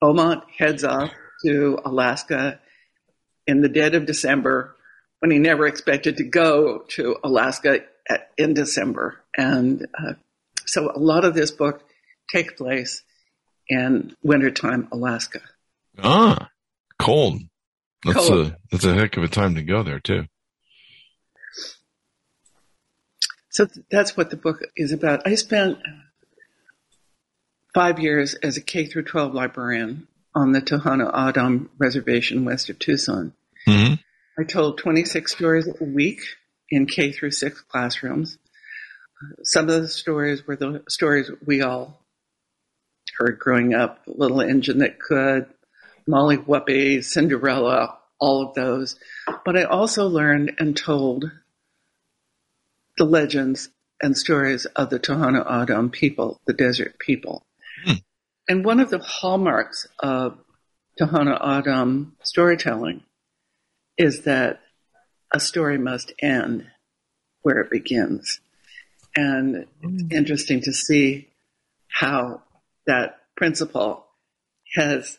Beaumont 0.00 0.44
heads 0.58 0.82
off 0.82 1.10
to 1.44 1.78
Alaska 1.84 2.58
in 3.46 3.60
the 3.60 3.68
dead 3.68 3.94
of 3.94 4.06
December 4.06 4.75
when 5.20 5.30
he 5.30 5.38
never 5.38 5.66
expected 5.66 6.18
to 6.18 6.24
go 6.24 6.84
to 6.88 7.16
Alaska 7.24 7.80
at, 8.08 8.30
in 8.36 8.54
December. 8.54 9.20
And 9.36 9.86
uh, 9.98 10.14
so 10.66 10.90
a 10.94 10.98
lot 10.98 11.24
of 11.24 11.34
this 11.34 11.50
book 11.50 11.82
takes 12.32 12.54
place 12.54 13.02
in 13.68 14.16
wintertime 14.22 14.88
Alaska. 14.92 15.40
Ah, 16.02 16.50
cold. 16.98 17.40
That's 18.04 18.28
cold. 18.28 18.46
a 18.48 18.56
that's 18.70 18.84
a 18.84 18.94
heck 18.94 19.16
of 19.16 19.24
a 19.24 19.28
time 19.28 19.54
to 19.54 19.62
go 19.62 19.82
there 19.82 20.00
too. 20.00 20.24
So 23.50 23.66
that's 23.90 24.16
what 24.16 24.28
the 24.28 24.36
book 24.36 24.60
is 24.76 24.92
about. 24.92 25.26
I 25.26 25.34
spent 25.34 25.78
five 27.74 27.98
years 27.98 28.34
as 28.34 28.58
a 28.58 28.60
K 28.60 28.84
through 28.84 29.04
12 29.04 29.32
librarian 29.32 30.08
on 30.34 30.52
the 30.52 30.60
Tohono 30.60 31.08
O'odham 31.08 31.70
Reservation 31.78 32.44
west 32.44 32.68
of 32.68 32.78
Tucson. 32.78 33.32
Mm-hmm. 33.66 33.94
I 34.38 34.44
told 34.44 34.78
26 34.78 35.32
stories 35.32 35.66
a 35.66 35.84
week 35.84 36.20
in 36.68 36.86
K 36.86 37.10
through 37.10 37.30
6 37.30 37.60
classrooms. 37.62 38.36
Some 39.42 39.70
of 39.70 39.82
the 39.82 39.88
stories 39.88 40.46
were 40.46 40.56
the 40.56 40.82
stories 40.90 41.30
we 41.46 41.62
all 41.62 42.02
heard 43.18 43.38
growing 43.38 43.72
up 43.72 44.02
Little 44.06 44.42
Engine 44.42 44.78
That 44.78 45.00
Could, 45.00 45.46
Molly 46.06 46.36
Whuppie, 46.36 47.02
Cinderella, 47.02 47.96
all 48.20 48.46
of 48.46 48.54
those. 48.54 48.96
But 49.46 49.56
I 49.56 49.64
also 49.64 50.06
learned 50.06 50.52
and 50.58 50.76
told 50.76 51.24
the 52.98 53.06
legends 53.06 53.70
and 54.02 54.14
stories 54.14 54.66
of 54.66 54.90
the 54.90 55.00
Tohono 55.00 55.46
O'odham 55.46 55.88
people, 55.88 56.42
the 56.46 56.52
desert 56.52 56.98
people. 56.98 57.46
Hmm. 57.86 57.94
And 58.48 58.64
one 58.66 58.80
of 58.80 58.90
the 58.90 58.98
hallmarks 58.98 59.86
of 59.98 60.38
Tohono 61.00 61.40
O'odham 61.40 62.16
storytelling 62.22 63.02
is 63.98 64.22
that 64.22 64.60
a 65.32 65.40
story 65.40 65.78
must 65.78 66.12
end 66.20 66.66
where 67.42 67.60
it 67.60 67.70
begins. 67.70 68.40
And 69.14 69.66
it's 69.82 70.02
mm. 70.02 70.12
interesting 70.12 70.60
to 70.62 70.72
see 70.72 71.28
how 71.88 72.42
that 72.86 73.20
principle 73.36 74.06
has 74.74 75.18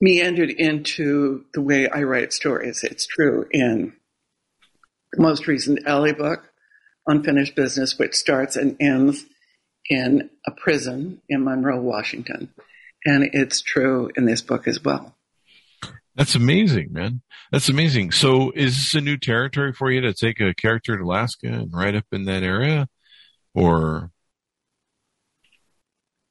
meandered 0.00 0.50
into 0.50 1.44
the 1.54 1.62
way 1.62 1.88
I 1.88 2.02
write 2.02 2.32
stories. 2.32 2.82
It's 2.84 3.06
true 3.06 3.46
in 3.50 3.94
the 5.12 5.22
most 5.22 5.46
recent 5.46 5.86
Ali 5.86 6.12
book, 6.12 6.50
Unfinished 7.06 7.54
Business, 7.54 7.98
which 7.98 8.14
starts 8.14 8.56
and 8.56 8.76
ends 8.80 9.24
in 9.88 10.30
a 10.46 10.50
prison 10.50 11.22
in 11.28 11.44
Monroe, 11.44 11.80
Washington. 11.80 12.52
And 13.04 13.30
it's 13.32 13.62
true 13.62 14.10
in 14.16 14.24
this 14.24 14.42
book 14.42 14.66
as 14.66 14.82
well. 14.82 15.13
That's 16.16 16.34
amazing, 16.34 16.92
man. 16.92 17.22
That's 17.50 17.68
amazing. 17.68 18.12
So 18.12 18.52
is 18.54 18.76
this 18.76 18.94
a 18.94 19.00
new 19.00 19.16
territory 19.16 19.72
for 19.72 19.90
you 19.90 20.00
to 20.02 20.14
take 20.14 20.40
a 20.40 20.54
character 20.54 20.96
to 20.96 21.02
Alaska 21.02 21.48
and 21.48 21.72
write 21.72 21.96
up 21.96 22.06
in 22.12 22.24
that 22.26 22.42
area? 22.42 22.88
Or 23.54 24.12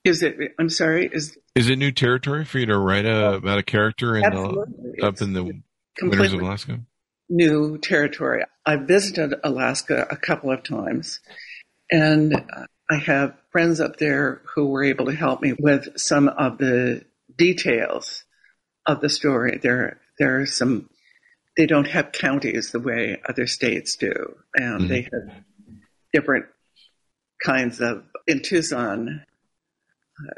is 0.03 0.23
it 0.23 0.37
I'm 0.59 0.69
sorry, 0.69 1.09
is 1.11 1.37
is 1.55 1.69
it 1.69 1.77
new 1.77 1.91
territory 1.91 2.45
for 2.45 2.59
you 2.59 2.65
to 2.67 2.77
write 2.77 3.05
a, 3.05 3.35
about 3.35 3.59
a 3.59 3.63
character 3.63 4.15
in 4.17 4.21
the, 4.21 5.03
up 5.03 5.21
in 5.21 5.33
the 5.33 5.61
winters 6.01 6.33
of 6.33 6.41
Alaska? 6.41 6.79
New 7.29 7.77
territory. 7.77 8.43
I 8.65 8.75
visited 8.77 9.35
Alaska 9.43 10.07
a 10.09 10.17
couple 10.17 10.51
of 10.51 10.63
times 10.63 11.19
and 11.91 12.35
I 12.89 12.97
have 12.97 13.35
friends 13.51 13.79
up 13.79 13.97
there 13.97 14.41
who 14.55 14.67
were 14.67 14.83
able 14.83 15.05
to 15.05 15.15
help 15.15 15.41
me 15.41 15.53
with 15.57 15.97
some 15.97 16.27
of 16.27 16.57
the 16.57 17.05
details 17.37 18.23
of 18.85 19.01
the 19.01 19.09
story. 19.09 19.59
There, 19.61 19.99
there 20.19 20.41
are 20.41 20.45
some. 20.45 20.89
They 21.55 21.65
don't 21.67 21.87
have 21.87 22.11
counties 22.11 22.71
the 22.71 22.79
way 22.79 23.21
other 23.27 23.45
states 23.45 23.95
do, 23.95 24.37
and 24.55 24.81
mm-hmm. 24.81 24.87
they 24.87 25.01
have 25.03 25.43
different 26.11 26.45
kinds 27.43 27.79
of. 27.81 28.03
In 28.25 28.41
Tucson, 28.41 29.23
uh, 30.17 30.33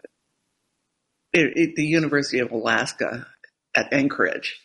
it, 1.33 1.53
it, 1.55 1.75
the 1.75 1.85
University 1.85 2.39
of 2.39 2.51
Alaska 2.51 3.27
at 3.75 3.93
Anchorage, 3.93 4.59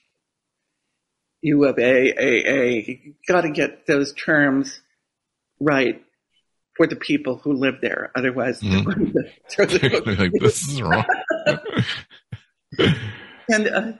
U 1.42 1.64
of 1.64 1.78
A, 1.78 2.14
A, 2.18 2.48
A. 2.48 2.84
You 2.86 3.14
got 3.28 3.42
to 3.42 3.50
get 3.50 3.86
those 3.86 4.14
terms 4.14 4.80
right 5.60 6.02
for 6.76 6.86
the 6.86 6.96
people 6.96 7.36
who 7.36 7.52
live 7.52 7.76
there. 7.82 8.10
Otherwise, 8.16 8.62
mm-hmm. 8.62 9.10
they're 9.56 10.16
like, 10.16 10.32
this 10.32 10.66
is 10.66 10.80
wrong. 10.80 11.04
And 13.50 13.68
uh, 13.68 13.92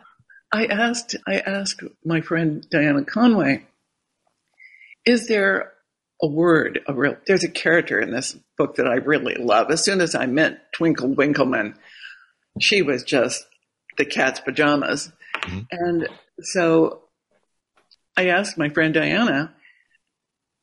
I 0.52 0.66
asked, 0.66 1.16
I 1.26 1.38
asked 1.38 1.82
my 2.04 2.20
friend 2.20 2.66
Diana 2.70 3.04
Conway, 3.04 3.66
is 5.04 5.28
there 5.28 5.72
a 6.22 6.26
word, 6.26 6.80
a 6.86 6.94
real, 6.94 7.16
there's 7.26 7.44
a 7.44 7.50
character 7.50 8.00
in 8.00 8.10
this 8.10 8.36
book 8.56 8.76
that 8.76 8.86
I 8.86 8.96
really 8.96 9.34
love. 9.34 9.70
As 9.70 9.84
soon 9.84 10.00
as 10.00 10.14
I 10.14 10.26
met 10.26 10.72
Twinkle 10.72 11.14
Winkleman, 11.14 11.74
she 12.60 12.82
was 12.82 13.02
just 13.02 13.44
the 13.96 14.04
cat's 14.04 14.40
pajamas. 14.40 15.10
Mm-hmm. 15.42 15.60
And 15.70 16.08
so 16.42 17.02
I 18.16 18.28
asked 18.28 18.58
my 18.58 18.68
friend 18.68 18.92
Diana, 18.92 19.54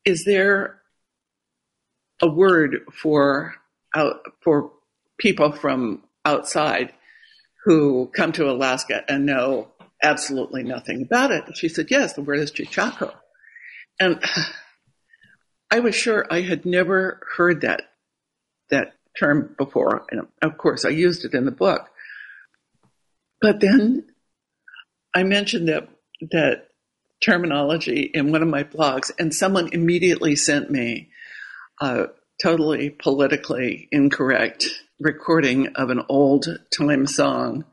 is 0.06 0.24
there 0.26 0.82
a 2.22 2.28
word 2.28 2.82
for 2.94 3.56
out 3.96 4.22
for 4.42 4.72
people 5.18 5.52
from 5.52 6.04
outside 6.24 6.94
who 7.68 8.10
come 8.16 8.32
to 8.32 8.50
Alaska 8.50 9.04
and 9.10 9.26
know 9.26 9.68
absolutely 10.02 10.64
nothing 10.64 11.02
about 11.02 11.32
it. 11.32 11.58
She 11.58 11.68
said, 11.68 11.88
yes, 11.90 12.14
the 12.14 12.22
word 12.22 12.40
is 12.40 12.50
Cheechako. 12.50 13.14
And 14.00 14.24
I 15.72 15.82
was 15.82 15.94
sure 15.94 16.26
I 16.32 16.40
had 16.40 16.66
never 16.66 17.20
heard 17.36 17.62
that, 17.62 17.82
that 18.70 18.94
term 19.20 19.54
before. 19.58 20.06
And 20.10 20.28
of 20.42 20.58
course, 20.58 20.86
I 20.86 20.92
used 20.92 21.26
it 21.26 21.34
in 21.34 21.44
the 21.44 21.52
book. 21.52 21.90
But 23.42 23.60
then 23.60 24.06
I 25.14 25.24
mentioned 25.24 25.68
that, 25.68 25.90
that 26.32 26.70
terminology 27.20 28.10
in 28.14 28.32
one 28.32 28.44
of 28.44 28.48
my 28.48 28.64
blogs, 28.64 29.12
and 29.20 29.36
someone 29.36 29.74
immediately 29.74 30.38
sent 30.38 30.72
me 30.72 31.10
a 31.82 32.06
totally 32.42 32.90
politically 32.90 33.88
incorrect 33.92 34.68
recording 35.00 35.68
of 35.76 35.90
an 35.90 36.04
old 36.10 36.48
time 36.76 37.08
song. 37.08 37.66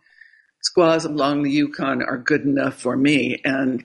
Squaws 0.62 1.04
along 1.04 1.42
the 1.42 1.50
Yukon 1.50 2.02
are 2.02 2.18
good 2.18 2.42
enough 2.42 2.74
for 2.74 2.96
me, 2.96 3.40
and 3.44 3.84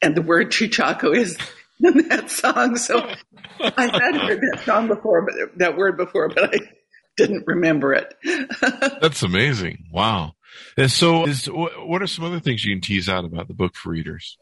and 0.00 0.14
the 0.14 0.22
word 0.22 0.50
cheechako 0.50 1.16
is 1.16 1.36
in 1.80 2.08
that 2.08 2.30
song. 2.30 2.76
So 2.76 2.98
I 3.60 3.86
had 3.86 4.16
heard 4.16 4.40
that 4.40 4.62
song 4.64 4.88
before, 4.88 5.22
but 5.22 5.58
that 5.58 5.76
word 5.76 5.96
before, 5.96 6.28
but 6.28 6.54
I 6.54 6.58
didn't 7.16 7.46
remember 7.46 7.92
it. 7.92 8.14
That's 9.00 9.22
amazing. 9.22 9.86
Wow. 9.92 10.34
And 10.76 10.90
so, 10.90 11.26
is, 11.26 11.46
what 11.46 12.02
are 12.02 12.06
some 12.06 12.24
other 12.24 12.40
things 12.40 12.64
you 12.64 12.74
can 12.74 12.82
tease 12.82 13.08
out 13.08 13.24
about 13.24 13.48
the 13.48 13.54
book 13.54 13.74
for 13.74 13.90
readers? 13.90 14.36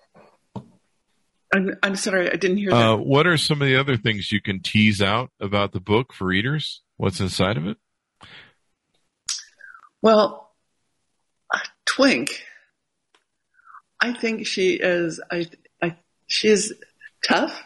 I'm, 1.52 1.76
I'm 1.82 1.96
sorry, 1.96 2.30
I 2.30 2.36
didn't 2.36 2.58
hear 2.58 2.70
that. 2.70 2.76
Uh, 2.76 2.96
what 2.96 3.26
are 3.26 3.36
some 3.36 3.60
of 3.60 3.66
the 3.66 3.76
other 3.76 3.96
things 3.96 4.30
you 4.30 4.40
can 4.40 4.60
tease 4.60 5.02
out 5.02 5.30
about 5.40 5.72
the 5.72 5.80
book 5.80 6.12
for 6.12 6.26
readers? 6.26 6.82
What's 6.96 7.20
inside 7.20 7.56
of 7.56 7.66
it? 7.66 7.76
Well, 10.02 10.52
Twink, 11.86 12.44
I 14.00 14.12
think 14.12 14.46
she 14.46 14.74
is. 14.74 15.20
I, 15.30 15.46
I, 15.82 15.96
she 16.26 16.48
is 16.48 16.72
tough. 17.26 17.64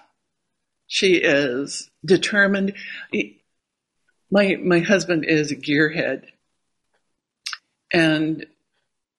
She 0.87 1.16
is 1.16 1.90
determined. 2.05 2.75
My 4.31 4.57
my 4.57 4.81
husband 4.81 5.27
is 5.27 5.53
a 5.53 5.57
gearhead, 5.57 6.25
and 7.92 8.47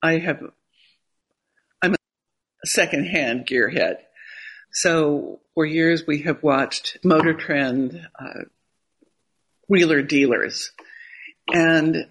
I 0.02 0.18
have. 0.18 0.42
I'm 1.82 1.94
a 1.94 1.98
secondhand 2.68 3.46
gearhead. 3.48 3.98
So 4.76 5.40
for 5.54 5.66
years 5.66 6.06
we 6.06 6.24
have 6.24 6.44
watched 6.44 6.98
Motor 7.02 7.34
Trend 7.34 8.10
uh, 8.20 8.42
wheeler 9.70 10.02
dealers, 10.02 10.72
and 11.48 12.08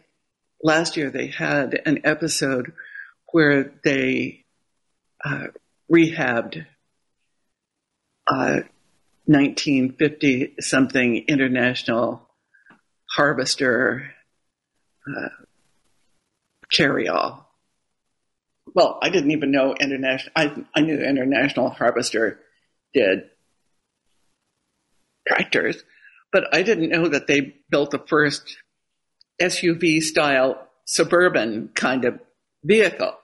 last 0.62 0.96
year 0.96 1.10
they 1.10 1.26
had 1.26 1.78
an 1.84 2.00
episode 2.04 2.72
where 3.32 3.70
they 3.84 4.46
uh, 5.22 5.48
rehabbed 5.92 6.64
uh, 8.26 8.60
1950 9.26 10.54
something 10.60 11.22
international 11.28 12.26
harvester 13.10 14.10
uh. 15.06 15.28
Well, 18.74 18.98
I 19.02 19.10
didn't 19.10 19.32
even 19.32 19.50
know 19.50 19.74
international. 19.74 20.32
I, 20.34 20.64
I 20.74 20.80
knew 20.80 20.98
international 20.98 21.68
harvester 21.68 22.40
did 22.94 23.24
tractors, 25.26 25.82
but 26.32 26.54
I 26.54 26.62
didn't 26.62 26.90
know 26.90 27.08
that 27.08 27.26
they 27.26 27.54
built 27.70 27.90
the 27.90 28.02
first 28.06 28.56
SUV 29.40 30.00
style 30.00 30.68
suburban 30.84 31.70
kind 31.74 32.04
of 32.04 32.20
vehicle. 32.62 33.14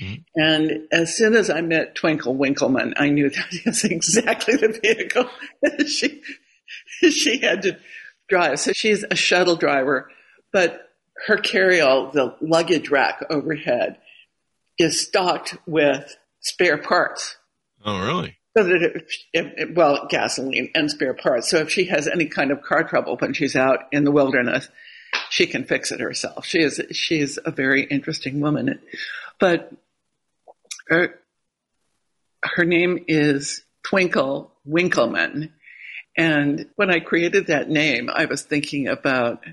Mm-hmm. 0.00 0.14
And 0.36 0.88
as 0.92 1.16
soon 1.16 1.34
as 1.34 1.50
I 1.50 1.60
met 1.60 1.94
Twinkle 1.94 2.34
Winkleman, 2.34 2.94
I 2.96 3.10
knew 3.10 3.30
that 3.30 3.46
is 3.66 3.84
exactly 3.84 4.56
the 4.56 4.78
vehicle 4.80 5.28
she 5.86 6.22
she 7.10 7.38
had 7.38 7.62
to 7.62 7.78
drive. 8.28 8.60
So 8.60 8.72
she's 8.72 9.04
a 9.10 9.16
shuttle 9.16 9.56
driver, 9.56 10.10
but 10.52 10.90
her 11.26 11.36
carryall, 11.36 12.12
the 12.12 12.36
luggage 12.40 12.90
rack 12.90 13.24
overhead, 13.30 13.98
is 14.78 15.00
stocked 15.00 15.56
with 15.66 16.16
spare 16.40 16.78
parts. 16.78 17.36
Oh, 17.84 18.00
really? 18.00 18.37
So 18.58 18.64
that 18.64 18.82
it, 18.82 19.06
it, 19.32 19.74
well, 19.76 20.08
gasoline 20.08 20.72
and 20.74 20.90
spare 20.90 21.14
parts. 21.14 21.48
So 21.48 21.58
if 21.58 21.70
she 21.70 21.84
has 21.84 22.08
any 22.08 22.26
kind 22.26 22.50
of 22.50 22.60
car 22.60 22.82
trouble 22.82 23.16
when 23.16 23.32
she's 23.32 23.54
out 23.54 23.84
in 23.92 24.02
the 24.02 24.10
wilderness, 24.10 24.68
she 25.30 25.46
can 25.46 25.62
fix 25.62 25.92
it 25.92 26.00
herself. 26.00 26.44
She 26.44 26.58
is 26.58 26.82
she's 26.90 27.38
a 27.44 27.52
very 27.52 27.84
interesting 27.84 28.40
woman, 28.40 28.80
but 29.38 29.72
her, 30.88 31.20
her 32.42 32.64
name 32.64 33.04
is 33.06 33.62
Twinkle 33.84 34.50
Winkleman. 34.64 35.52
And 36.16 36.66
when 36.74 36.90
I 36.90 36.98
created 36.98 37.46
that 37.46 37.70
name, 37.70 38.10
I 38.12 38.24
was 38.24 38.42
thinking 38.42 38.88
about 38.88 39.44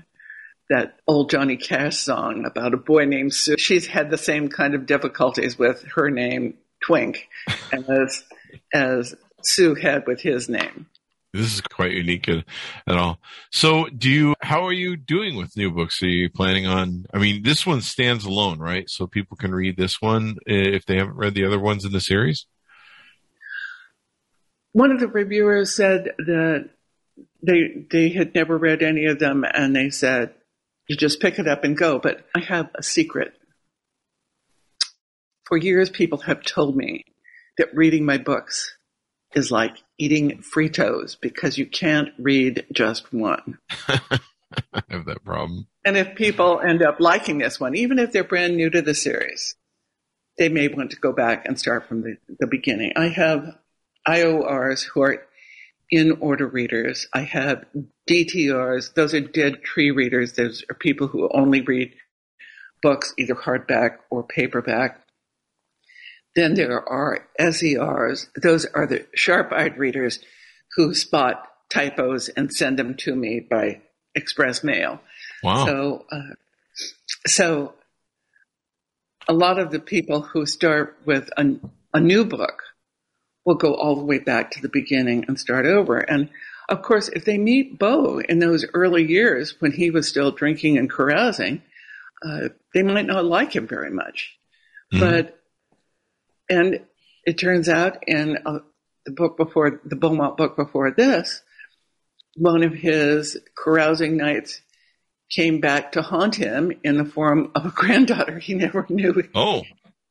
that 0.68 0.98
old 1.06 1.30
Johnny 1.30 1.58
Cash 1.58 1.98
song 1.98 2.44
about 2.44 2.74
a 2.74 2.76
boy 2.76 3.04
named 3.04 3.34
Sue. 3.34 3.56
She's 3.56 3.86
had 3.86 4.10
the 4.10 4.18
same 4.18 4.48
kind 4.48 4.74
of 4.74 4.84
difficulties 4.84 5.56
with 5.56 5.84
her 5.94 6.10
name, 6.10 6.54
Twink, 6.84 7.28
as 7.72 8.24
as 8.72 9.14
Sue 9.42 9.74
had 9.74 10.06
with 10.06 10.20
his 10.20 10.48
name. 10.48 10.86
This 11.32 11.52
is 11.52 11.60
quite 11.60 11.92
unique 11.92 12.28
at, 12.28 12.44
at, 12.86 12.96
all. 12.96 13.18
So, 13.50 13.86
do 13.88 14.08
you? 14.08 14.34
How 14.40 14.66
are 14.66 14.72
you 14.72 14.96
doing 14.96 15.36
with 15.36 15.56
new 15.56 15.70
books? 15.70 16.02
Are 16.02 16.06
you 16.06 16.30
planning 16.30 16.66
on? 16.66 17.04
I 17.12 17.18
mean, 17.18 17.42
this 17.42 17.66
one 17.66 17.82
stands 17.82 18.24
alone, 18.24 18.58
right? 18.58 18.88
So 18.88 19.06
people 19.06 19.36
can 19.36 19.54
read 19.54 19.76
this 19.76 20.00
one 20.00 20.36
if 20.46 20.86
they 20.86 20.96
haven't 20.96 21.16
read 21.16 21.34
the 21.34 21.44
other 21.44 21.58
ones 21.58 21.84
in 21.84 21.92
the 21.92 22.00
series. 22.00 22.46
One 24.72 24.90
of 24.92 25.00
the 25.00 25.08
reviewers 25.08 25.74
said 25.74 26.12
that 26.18 26.70
they 27.42 27.86
they 27.90 28.08
had 28.10 28.34
never 28.34 28.56
read 28.56 28.82
any 28.82 29.06
of 29.06 29.18
them, 29.18 29.44
and 29.44 29.76
they 29.76 29.90
said 29.90 30.32
you 30.88 30.96
just 30.96 31.20
pick 31.20 31.38
it 31.38 31.48
up 31.48 31.64
and 31.64 31.76
go. 31.76 31.98
But 31.98 32.26
I 32.34 32.40
have 32.40 32.70
a 32.74 32.82
secret. 32.82 33.34
For 35.44 35.56
years, 35.56 35.90
people 35.90 36.18
have 36.18 36.42
told 36.42 36.76
me 36.76 37.04
that 37.58 37.74
reading 37.74 38.04
my 38.04 38.18
books 38.18 38.76
is 39.34 39.50
like 39.50 39.76
eating 39.98 40.42
Fritos 40.42 41.16
because 41.20 41.58
you 41.58 41.66
can't 41.66 42.10
read 42.18 42.66
just 42.72 43.12
one. 43.12 43.58
I 43.88 44.82
have 44.88 45.06
that 45.06 45.24
problem. 45.24 45.66
And 45.84 45.96
if 45.96 46.14
people 46.14 46.60
end 46.60 46.82
up 46.82 47.00
liking 47.00 47.38
this 47.38 47.60
one, 47.60 47.76
even 47.76 47.98
if 47.98 48.12
they're 48.12 48.24
brand 48.24 48.56
new 48.56 48.70
to 48.70 48.82
the 48.82 48.94
series, 48.94 49.54
they 50.38 50.48
may 50.48 50.68
want 50.68 50.90
to 50.90 50.96
go 50.96 51.12
back 51.12 51.46
and 51.46 51.58
start 51.58 51.88
from 51.88 52.02
the, 52.02 52.16
the 52.38 52.46
beginning. 52.46 52.92
I 52.96 53.08
have 53.08 53.56
IORs 54.06 54.84
who 54.84 55.02
are 55.02 55.26
in 55.90 56.18
order 56.20 56.46
readers. 56.46 57.06
I 57.12 57.22
have 57.22 57.64
DTRs. 58.08 58.94
Those 58.94 59.14
are 59.14 59.20
dead 59.20 59.62
tree 59.62 59.90
readers. 59.90 60.32
Those 60.32 60.64
are 60.70 60.74
people 60.74 61.06
who 61.06 61.28
only 61.32 61.60
read 61.60 61.94
books, 62.82 63.14
either 63.18 63.34
hardback 63.34 63.98
or 64.10 64.22
paperback. 64.24 65.00
Then 66.36 66.54
there 66.54 66.86
are 66.86 67.26
SERs. 67.40 68.28
Those 68.40 68.66
are 68.66 68.86
the 68.86 69.06
sharp-eyed 69.14 69.78
readers 69.78 70.20
who 70.76 70.94
spot 70.94 71.42
typos 71.70 72.28
and 72.28 72.52
send 72.52 72.78
them 72.78 72.94
to 72.98 73.16
me 73.16 73.40
by 73.40 73.80
express 74.14 74.62
mail. 74.62 75.00
Wow. 75.42 75.64
So, 75.64 76.06
uh, 76.12 76.34
so 77.26 77.74
a 79.26 79.32
lot 79.32 79.58
of 79.58 79.70
the 79.70 79.80
people 79.80 80.20
who 80.20 80.44
start 80.44 80.98
with 81.06 81.30
a, 81.38 81.56
a 81.94 82.00
new 82.00 82.24
book 82.26 82.62
will 83.46 83.54
go 83.54 83.74
all 83.74 83.96
the 83.96 84.04
way 84.04 84.18
back 84.18 84.50
to 84.52 84.60
the 84.60 84.68
beginning 84.68 85.24
and 85.28 85.40
start 85.40 85.64
over. 85.64 85.98
And 85.98 86.28
of 86.68 86.82
course, 86.82 87.08
if 87.08 87.24
they 87.24 87.38
meet 87.38 87.78
Bo 87.78 88.20
in 88.20 88.40
those 88.40 88.66
early 88.74 89.06
years 89.06 89.54
when 89.60 89.72
he 89.72 89.90
was 89.90 90.06
still 90.06 90.32
drinking 90.32 90.76
and 90.76 90.90
carousing, 90.90 91.62
uh, 92.22 92.48
they 92.74 92.82
might 92.82 93.06
not 93.06 93.24
like 93.24 93.54
him 93.54 93.66
very 93.66 93.90
much. 93.90 94.36
Mm-hmm. 94.92 95.00
But 95.00 95.40
and 96.48 96.80
it 97.24 97.38
turns 97.38 97.68
out 97.68 98.04
in 98.06 98.38
uh, 98.46 98.58
the 99.04 99.12
book 99.12 99.36
before, 99.36 99.80
the 99.84 99.96
Beaumont 99.96 100.36
book 100.36 100.56
before 100.56 100.90
this, 100.90 101.42
one 102.36 102.62
of 102.62 102.72
his 102.72 103.38
carousing 103.56 104.16
nights 104.16 104.60
came 105.30 105.60
back 105.60 105.92
to 105.92 106.02
haunt 106.02 106.36
him 106.36 106.72
in 106.84 106.96
the 106.96 107.04
form 107.04 107.50
of 107.54 107.66
a 107.66 107.70
granddaughter 107.74 108.38
he 108.38 108.54
never 108.54 108.86
knew. 108.88 109.28
Oh. 109.34 109.62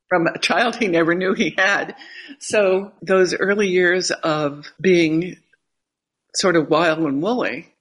From 0.10 0.28
a 0.28 0.38
child 0.38 0.76
he 0.76 0.88
never 0.88 1.16
knew 1.16 1.34
he 1.34 1.56
had. 1.58 1.96
So 2.40 2.92
those 3.02 3.34
early 3.34 3.70
years 3.70 4.12
of 4.12 4.66
being 4.80 5.38
sort 6.36 6.56
of 6.56 6.70
wild 6.70 7.00
and 7.00 7.22
woolly 7.22 7.74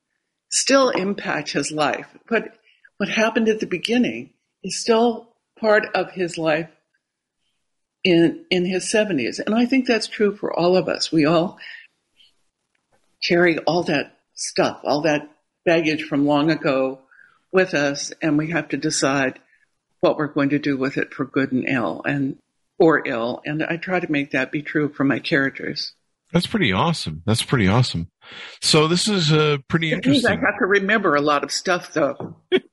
still 0.50 0.90
impact 0.90 1.52
his 1.52 1.70
life. 1.70 2.06
But 2.28 2.54
what 2.96 3.08
happened 3.08 3.48
at 3.48 3.60
the 3.60 3.66
beginning 3.66 4.30
is 4.62 4.80
still 4.80 5.28
part 5.60 5.84
of 5.94 6.12
his 6.12 6.38
life 6.38 6.70
in 8.04 8.44
in 8.50 8.64
his 8.64 8.84
70s 8.84 9.40
and 9.44 9.54
i 9.54 9.64
think 9.64 9.86
that's 9.86 10.06
true 10.06 10.36
for 10.36 10.52
all 10.52 10.76
of 10.76 10.88
us 10.88 11.10
we 11.10 11.24
all 11.24 11.58
carry 13.26 13.58
all 13.60 13.82
that 13.82 14.18
stuff 14.34 14.80
all 14.84 15.02
that 15.02 15.30
baggage 15.64 16.04
from 16.04 16.26
long 16.26 16.50
ago 16.50 17.00
with 17.50 17.72
us 17.72 18.12
and 18.20 18.36
we 18.36 18.50
have 18.50 18.68
to 18.68 18.76
decide 18.76 19.40
what 20.00 20.18
we're 20.18 20.26
going 20.26 20.50
to 20.50 20.58
do 20.58 20.76
with 20.76 20.98
it 20.98 21.14
for 21.14 21.24
good 21.24 21.50
and 21.52 21.66
ill 21.66 22.02
and 22.04 22.36
or 22.78 23.06
ill 23.06 23.40
and 23.46 23.62
i 23.64 23.76
try 23.76 23.98
to 23.98 24.12
make 24.12 24.32
that 24.32 24.52
be 24.52 24.62
true 24.62 24.92
for 24.92 25.04
my 25.04 25.18
characters 25.18 25.94
that's 26.34 26.48
pretty 26.48 26.72
awesome. 26.72 27.22
That's 27.26 27.44
pretty 27.44 27.68
awesome. 27.68 28.08
So 28.60 28.88
this 28.88 29.06
is 29.06 29.32
uh, 29.32 29.58
pretty 29.68 29.92
it 29.92 29.98
interesting. 29.98 30.32
I 30.32 30.34
have 30.34 30.58
to 30.58 30.66
remember 30.66 31.14
a 31.14 31.20
lot 31.20 31.44
of 31.44 31.52
stuff, 31.52 31.92
though. 31.92 32.34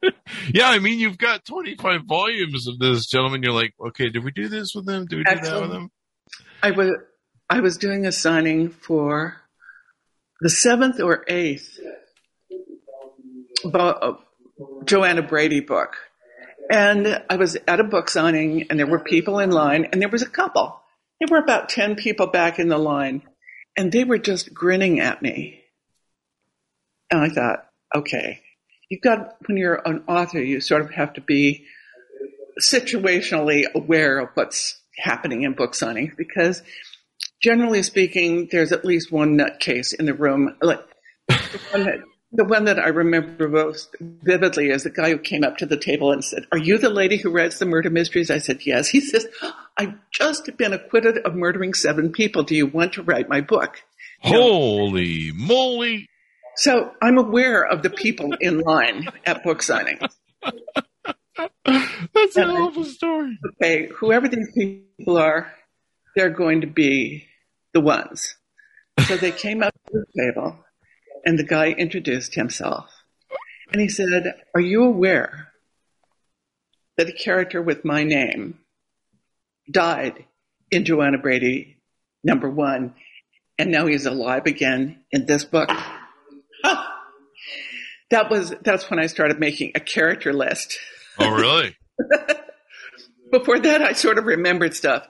yeah, 0.54 0.70
I 0.70 0.80
mean, 0.80 1.00
you've 1.00 1.18
got 1.18 1.46
25 1.46 2.02
volumes 2.08 2.68
of 2.68 2.80
this, 2.80 3.06
gentleman. 3.08 3.44
You're 3.44 3.54
like, 3.54 3.74
okay, 3.88 4.10
did 4.10 4.24
we 4.24 4.32
do 4.32 4.48
this 4.48 4.74
with 4.76 4.86
them? 4.86 5.06
Did 5.06 5.18
we 5.18 5.24
do 5.24 5.32
Actually, 5.32 5.50
that 5.50 5.62
with 5.62 5.72
them? 5.72 5.92
I 6.64 6.72
was 6.72 6.92
I 7.50 7.60
was 7.60 7.78
doing 7.78 8.06
a 8.06 8.12
signing 8.12 8.70
for 8.70 9.38
the 10.40 10.50
seventh 10.50 11.00
or 11.00 11.24
eighth 11.28 11.80
uh, 13.74 14.14
Joanna 14.86 15.22
Brady 15.22 15.60
book, 15.60 15.98
and 16.72 17.24
I 17.30 17.36
was 17.36 17.58
at 17.68 17.80
a 17.80 17.84
book 17.84 18.10
signing, 18.10 18.68
and 18.70 18.80
there 18.80 18.88
were 18.88 19.00
people 19.00 19.40
in 19.40 19.52
line, 19.52 19.86
and 19.92 20.02
there 20.02 20.10
was 20.10 20.22
a 20.22 20.30
couple. 20.30 20.82
There 21.20 21.28
were 21.30 21.44
about 21.44 21.70
10 21.70 21.98
people 21.98 22.28
back 22.28 22.58
in 22.58 22.68
the 22.68 22.80
line 22.80 23.22
and 23.78 23.92
they 23.92 24.04
were 24.04 24.18
just 24.18 24.54
grinning 24.54 25.00
at 25.00 25.22
me. 25.22 25.62
And 27.10 27.22
I 27.22 27.30
thought, 27.30 27.66
okay, 27.96 28.42
you 28.92 29.00
got 29.00 29.38
when 29.48 29.56
you're 29.58 29.82
an 29.86 30.04
author, 30.06 30.42
you 30.44 30.60
sort 30.60 30.82
of 30.82 30.92
have 30.92 31.14
to 31.14 31.22
be 31.22 31.66
situationally 32.60 33.64
aware 33.74 34.20
of 34.20 34.30
what's 34.34 34.82
happening 34.98 35.44
in 35.44 35.54
book 35.54 35.72
signings 35.72 36.16
because 36.18 36.62
generally 37.42 37.84
speaking, 37.84 38.50
there's 38.52 38.74
at 38.74 38.84
least 38.84 39.10
one 39.10 39.38
nutcase 39.38 39.94
in 39.98 40.06
the 40.06 40.14
room. 40.14 40.58
Like 40.62 40.82
the 41.30 41.62
one 41.72 41.86
that, 41.86 42.00
the 42.34 42.44
one 42.44 42.66
that 42.66 42.80
I 42.80 42.90
remember 42.90 43.48
most 43.48 43.96
vividly 44.02 44.70
is 44.70 44.84
the 44.84 44.90
guy 44.90 45.12
who 45.12 45.18
came 45.20 45.46
up 45.46 45.58
to 45.60 45.66
the 45.66 45.78
table 45.78 46.12
and 46.12 46.22
said, 46.22 46.46
"Are 46.52 46.58
you 46.58 46.78
the 46.78 46.90
lady 46.90 47.16
who 47.16 47.32
writes 47.32 47.60
the 47.60 47.66
murder 47.66 47.90
mysteries?" 47.90 48.30
I 48.30 48.40
said, 48.40 48.60
"Yes." 48.66 48.90
He 48.90 49.00
says, 49.00 49.26
"I've 49.78 49.96
just 50.12 50.58
been 50.58 50.74
acquitted 50.74 51.20
of 51.20 51.34
murdering 51.34 51.74
seven 51.74 52.12
people. 52.12 52.44
Do 52.44 52.56
you 52.56 52.68
want 52.68 52.92
to 52.94 53.04
write 53.04 53.30
my 53.30 53.40
book?" 53.40 53.82
You 54.22 54.34
Holy 54.34 55.32
know? 55.32 55.46
moly! 55.46 56.10
So 56.62 56.92
I'm 57.02 57.18
aware 57.18 57.66
of 57.66 57.82
the 57.82 57.90
people 57.90 58.34
in 58.40 58.60
line 58.60 59.08
at 59.26 59.44
book 59.44 59.64
signings. 59.64 60.14
That's 61.66 62.38
an 62.38 62.52
awful 62.52 62.84
story. 62.84 63.40
Okay, 63.54 63.88
whoever 63.88 64.28
these 64.28 64.52
people 64.54 65.18
are, 65.18 65.52
they're 66.16 66.30
going 66.30 66.62
to 66.62 66.68
be 66.68 67.26
the 67.74 67.82
ones. 67.82 68.36
So 69.08 69.18
they 69.18 69.32
came 69.32 69.64
up 69.64 69.74
to 69.88 70.04
the 70.06 70.22
table 70.22 70.60
and 71.26 71.40
the 71.40 71.44
guy 71.44 71.72
introduced 71.72 72.36
himself. 72.36 72.92
And 73.72 73.82
he 73.82 73.90
said, 73.90 74.32
Are 74.54 74.62
you 74.62 74.84
aware 74.84 75.48
that 76.96 77.10
a 77.10 77.14
character 77.14 77.60
with 77.60 77.84
my 77.84 78.04
name 78.04 78.60
died 79.72 80.26
in 80.70 80.86
Joanna 80.86 81.18
Brady, 81.18 81.78
number 82.24 82.52
one, 82.52 82.94
and 83.58 83.72
now 83.72 83.88
he's 83.88 84.06
alive 84.06 84.46
again 84.46 85.00
in 85.10 85.26
this 85.26 85.44
book? 85.44 85.72
that 88.12 88.30
was 88.30 88.54
that's 88.62 88.90
when 88.90 89.00
I 89.00 89.08
started 89.08 89.40
making 89.40 89.72
a 89.76 89.80
character 89.80 90.34
list. 90.34 90.80
Oh, 91.20 91.30
really? 91.30 91.76
Before 93.32 93.60
that, 93.60 93.82
I 93.82 93.94
sort 93.94 94.18
of 94.18 94.26
remembered 94.26 94.76
stuff. 94.76 95.08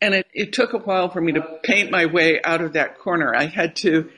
And 0.00 0.14
it, 0.14 0.26
it 0.32 0.52
took 0.52 0.72
a 0.72 0.78
while 0.78 1.08
for 1.08 1.20
me 1.20 1.32
to 1.32 1.58
paint 1.62 1.90
my 1.90 2.06
way 2.06 2.40
out 2.42 2.60
of 2.60 2.74
that 2.74 2.98
corner. 2.98 3.34
I 3.34 3.46
had 3.46 3.76
to, 3.76 4.10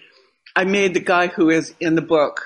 I 0.57 0.65
made 0.65 0.95
the 0.95 1.01
guy 1.01 1.29
who 1.29 1.51
is 1.51 1.75
in 1.81 1.95
the 1.95 2.03
book, 2.03 2.43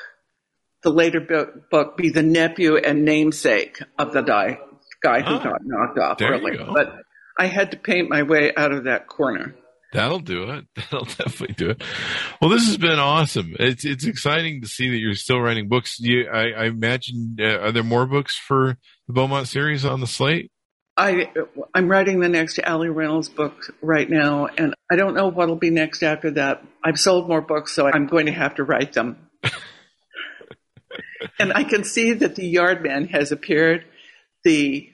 the 0.82 0.90
later 0.90 1.20
book, 1.20 1.70
book 1.70 1.96
be 1.96 2.10
the 2.10 2.22
nephew 2.22 2.76
and 2.76 3.04
namesake 3.04 3.82
of 3.98 4.12
the 4.12 4.22
guy, 4.22 4.58
guy 5.02 5.22
who 5.22 5.36
oh, 5.36 5.38
got 5.38 5.60
knocked 5.64 5.98
off 5.98 6.20
early. 6.20 6.58
But 6.58 6.96
I 7.38 7.46
had 7.46 7.70
to 7.72 7.78
paint 7.78 8.10
my 8.10 8.22
way 8.22 8.52
out 8.54 8.72
of 8.72 8.84
that 8.84 9.08
corner. 9.08 9.56
That'll 9.92 10.20
do 10.20 10.50
it. 10.50 10.64
That'll 10.74 11.04
definitely 11.04 11.54
do 11.54 11.70
it. 11.70 11.82
Well, 12.40 12.50
this 12.50 12.66
has 12.66 12.78
been 12.78 12.98
awesome. 12.98 13.54
It's 13.58 13.84
it's 13.84 14.06
exciting 14.06 14.62
to 14.62 14.68
see 14.68 14.88
that 14.90 14.96
you're 14.96 15.14
still 15.14 15.40
writing 15.40 15.68
books. 15.68 16.00
You, 16.00 16.28
I, 16.28 16.50
I 16.50 16.64
imagine, 16.66 17.36
uh, 17.38 17.58
are 17.58 17.72
there 17.72 17.82
more 17.82 18.06
books 18.06 18.36
for 18.36 18.78
the 19.06 19.12
Beaumont 19.12 19.48
series 19.48 19.84
on 19.84 20.00
the 20.00 20.06
slate? 20.06 20.50
I 20.96 21.30
I'm 21.74 21.88
writing 21.88 22.20
the 22.20 22.28
next 22.28 22.58
Ali 22.66 22.88
Reynolds 22.88 23.28
book 23.28 23.54
right 23.80 24.08
now, 24.08 24.46
and 24.46 24.74
I 24.90 24.96
don't 24.96 25.14
know 25.14 25.28
what'll 25.28 25.56
be 25.56 25.70
next 25.70 26.02
after 26.02 26.30
that. 26.32 26.64
I've 26.84 26.98
sold 26.98 27.28
more 27.28 27.40
books, 27.40 27.74
so 27.74 27.86
I'm 27.86 28.06
going 28.06 28.26
to 28.26 28.32
have 28.32 28.56
to 28.56 28.64
write 28.64 28.92
them. 28.92 29.28
and 31.38 31.52
I 31.52 31.64
can 31.64 31.84
see 31.84 32.12
that 32.12 32.34
the 32.34 32.54
Yardman 32.54 33.10
has 33.10 33.32
appeared. 33.32 33.84
The 34.44 34.90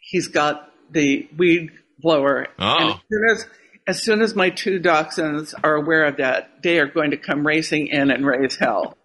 he's 0.00 0.28
got 0.28 0.72
the 0.90 1.28
weed 1.36 1.70
blower. 1.98 2.48
Oh. 2.58 2.76
And 2.78 2.90
as 2.90 3.00
soon 3.08 3.30
as, 3.30 3.46
as 3.86 4.02
soon 4.02 4.20
as 4.20 4.34
my 4.34 4.50
two 4.50 4.80
dachshunds 4.80 5.54
are 5.62 5.74
aware 5.74 6.04
of 6.06 6.16
that, 6.16 6.62
they 6.62 6.78
are 6.78 6.86
going 6.86 7.12
to 7.12 7.16
come 7.16 7.46
racing 7.46 7.88
in 7.88 8.10
and 8.10 8.26
raise 8.26 8.56
hell. 8.56 8.96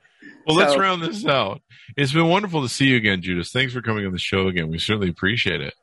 Well, 0.47 0.57
so, 0.57 0.63
let's 0.63 0.77
round 0.77 1.03
this 1.03 1.25
out. 1.25 1.61
It's 1.95 2.13
been 2.13 2.27
wonderful 2.27 2.63
to 2.63 2.69
see 2.69 2.85
you 2.85 2.97
again, 2.97 3.21
Judith. 3.21 3.49
Thanks 3.49 3.73
for 3.73 3.81
coming 3.81 4.05
on 4.05 4.11
the 4.11 4.19
show 4.19 4.47
again. 4.47 4.69
We 4.69 4.79
certainly 4.79 5.09
appreciate 5.09 5.61
it. 5.61 5.75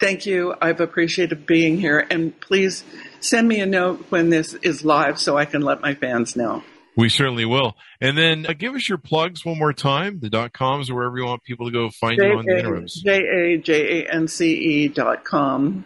Thank 0.00 0.26
you. 0.26 0.54
I've 0.60 0.80
appreciated 0.80 1.46
being 1.46 1.78
here. 1.78 2.04
And 2.10 2.38
please 2.40 2.82
send 3.20 3.46
me 3.46 3.60
a 3.60 3.66
note 3.66 4.06
when 4.08 4.30
this 4.30 4.54
is 4.54 4.84
live 4.84 5.20
so 5.20 5.36
I 5.36 5.44
can 5.44 5.62
let 5.62 5.80
my 5.80 5.94
fans 5.94 6.34
know. 6.34 6.64
We 6.96 7.08
certainly 7.08 7.44
will. 7.44 7.74
And 8.00 8.18
then 8.18 8.44
uh, 8.46 8.52
give 8.52 8.74
us 8.74 8.88
your 8.88 8.98
plugs 8.98 9.44
one 9.44 9.58
more 9.58 9.72
time, 9.72 10.18
the 10.20 10.28
dot 10.28 10.52
coms 10.52 10.90
or 10.90 10.96
wherever 10.96 11.16
you 11.16 11.24
want 11.24 11.44
people 11.44 11.66
to 11.66 11.72
go 11.72 11.88
find 11.90 12.18
J-A- 12.18 12.28
you 12.28 12.38
on 12.38 12.44
the 12.44 12.58
interims. 12.58 13.00
J-A-J-A-N-C-E 13.04 14.88
dot 14.88 15.24
com. 15.24 15.84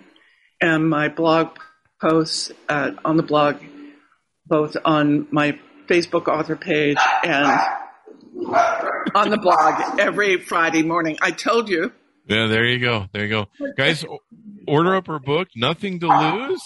And 0.60 0.88
my 0.88 1.08
blog 1.08 1.58
posts 2.00 2.52
uh, 2.68 2.92
on 3.04 3.16
the 3.16 3.22
blog, 3.22 3.56
both 4.46 4.76
on 4.84 5.26
my 5.30 5.58
Facebook 5.86 6.28
author 6.28 6.56
page 6.56 6.98
and 7.24 7.60
on 9.14 9.30
the 9.30 9.38
blog 9.38 9.98
every 9.98 10.40
Friday 10.40 10.82
morning. 10.82 11.18
I 11.20 11.30
told 11.30 11.68
you 11.68 11.92
yeah, 12.28 12.46
there 12.46 12.64
you 12.66 12.80
go. 12.80 13.06
There 13.12 13.24
you 13.24 13.28
go. 13.28 13.46
Guys, 13.76 14.04
order 14.66 14.96
up 14.96 15.06
her 15.06 15.20
book, 15.20 15.48
Nothing 15.54 16.00
to 16.00 16.08
Lose. 16.08 16.60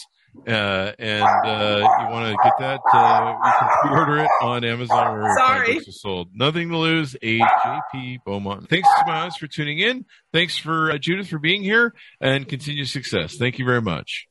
Uh, 0.47 0.93
and 0.99 1.47
uh, 1.47 1.79
you 2.01 2.09
want 2.11 2.27
to 2.27 2.37
get 2.43 2.53
that, 2.61 2.81
uh, 2.95 3.35
you 3.45 3.53
can 3.59 3.69
pre-order 3.83 4.19
it 4.19 4.31
on 4.43 4.65
Amazon 4.65 5.19
or 5.19 5.37
Sorry. 5.37 5.75
books 5.75 6.01
sold. 6.01 6.29
Nothing 6.35 6.71
to 6.71 6.79
lose. 6.79 7.17
A 7.21 7.39
JP 7.41 8.19
Beaumont. 8.25 8.69
Thanks 8.69 8.89
to 8.89 9.05
my 9.07 9.29
for 9.39 9.47
tuning 9.47 9.79
in. 9.81 10.07
Thanks 10.33 10.57
for 10.57 10.93
uh, 10.93 10.99
Judith 10.99 11.29
for 11.29 11.39
being 11.39 11.63
here, 11.63 11.95
and 12.21 12.49
continued 12.49 12.89
success. 12.89 13.37
Thank 13.37 13.59
you 13.59 13.65
very 13.67 13.83
much. 13.83 14.29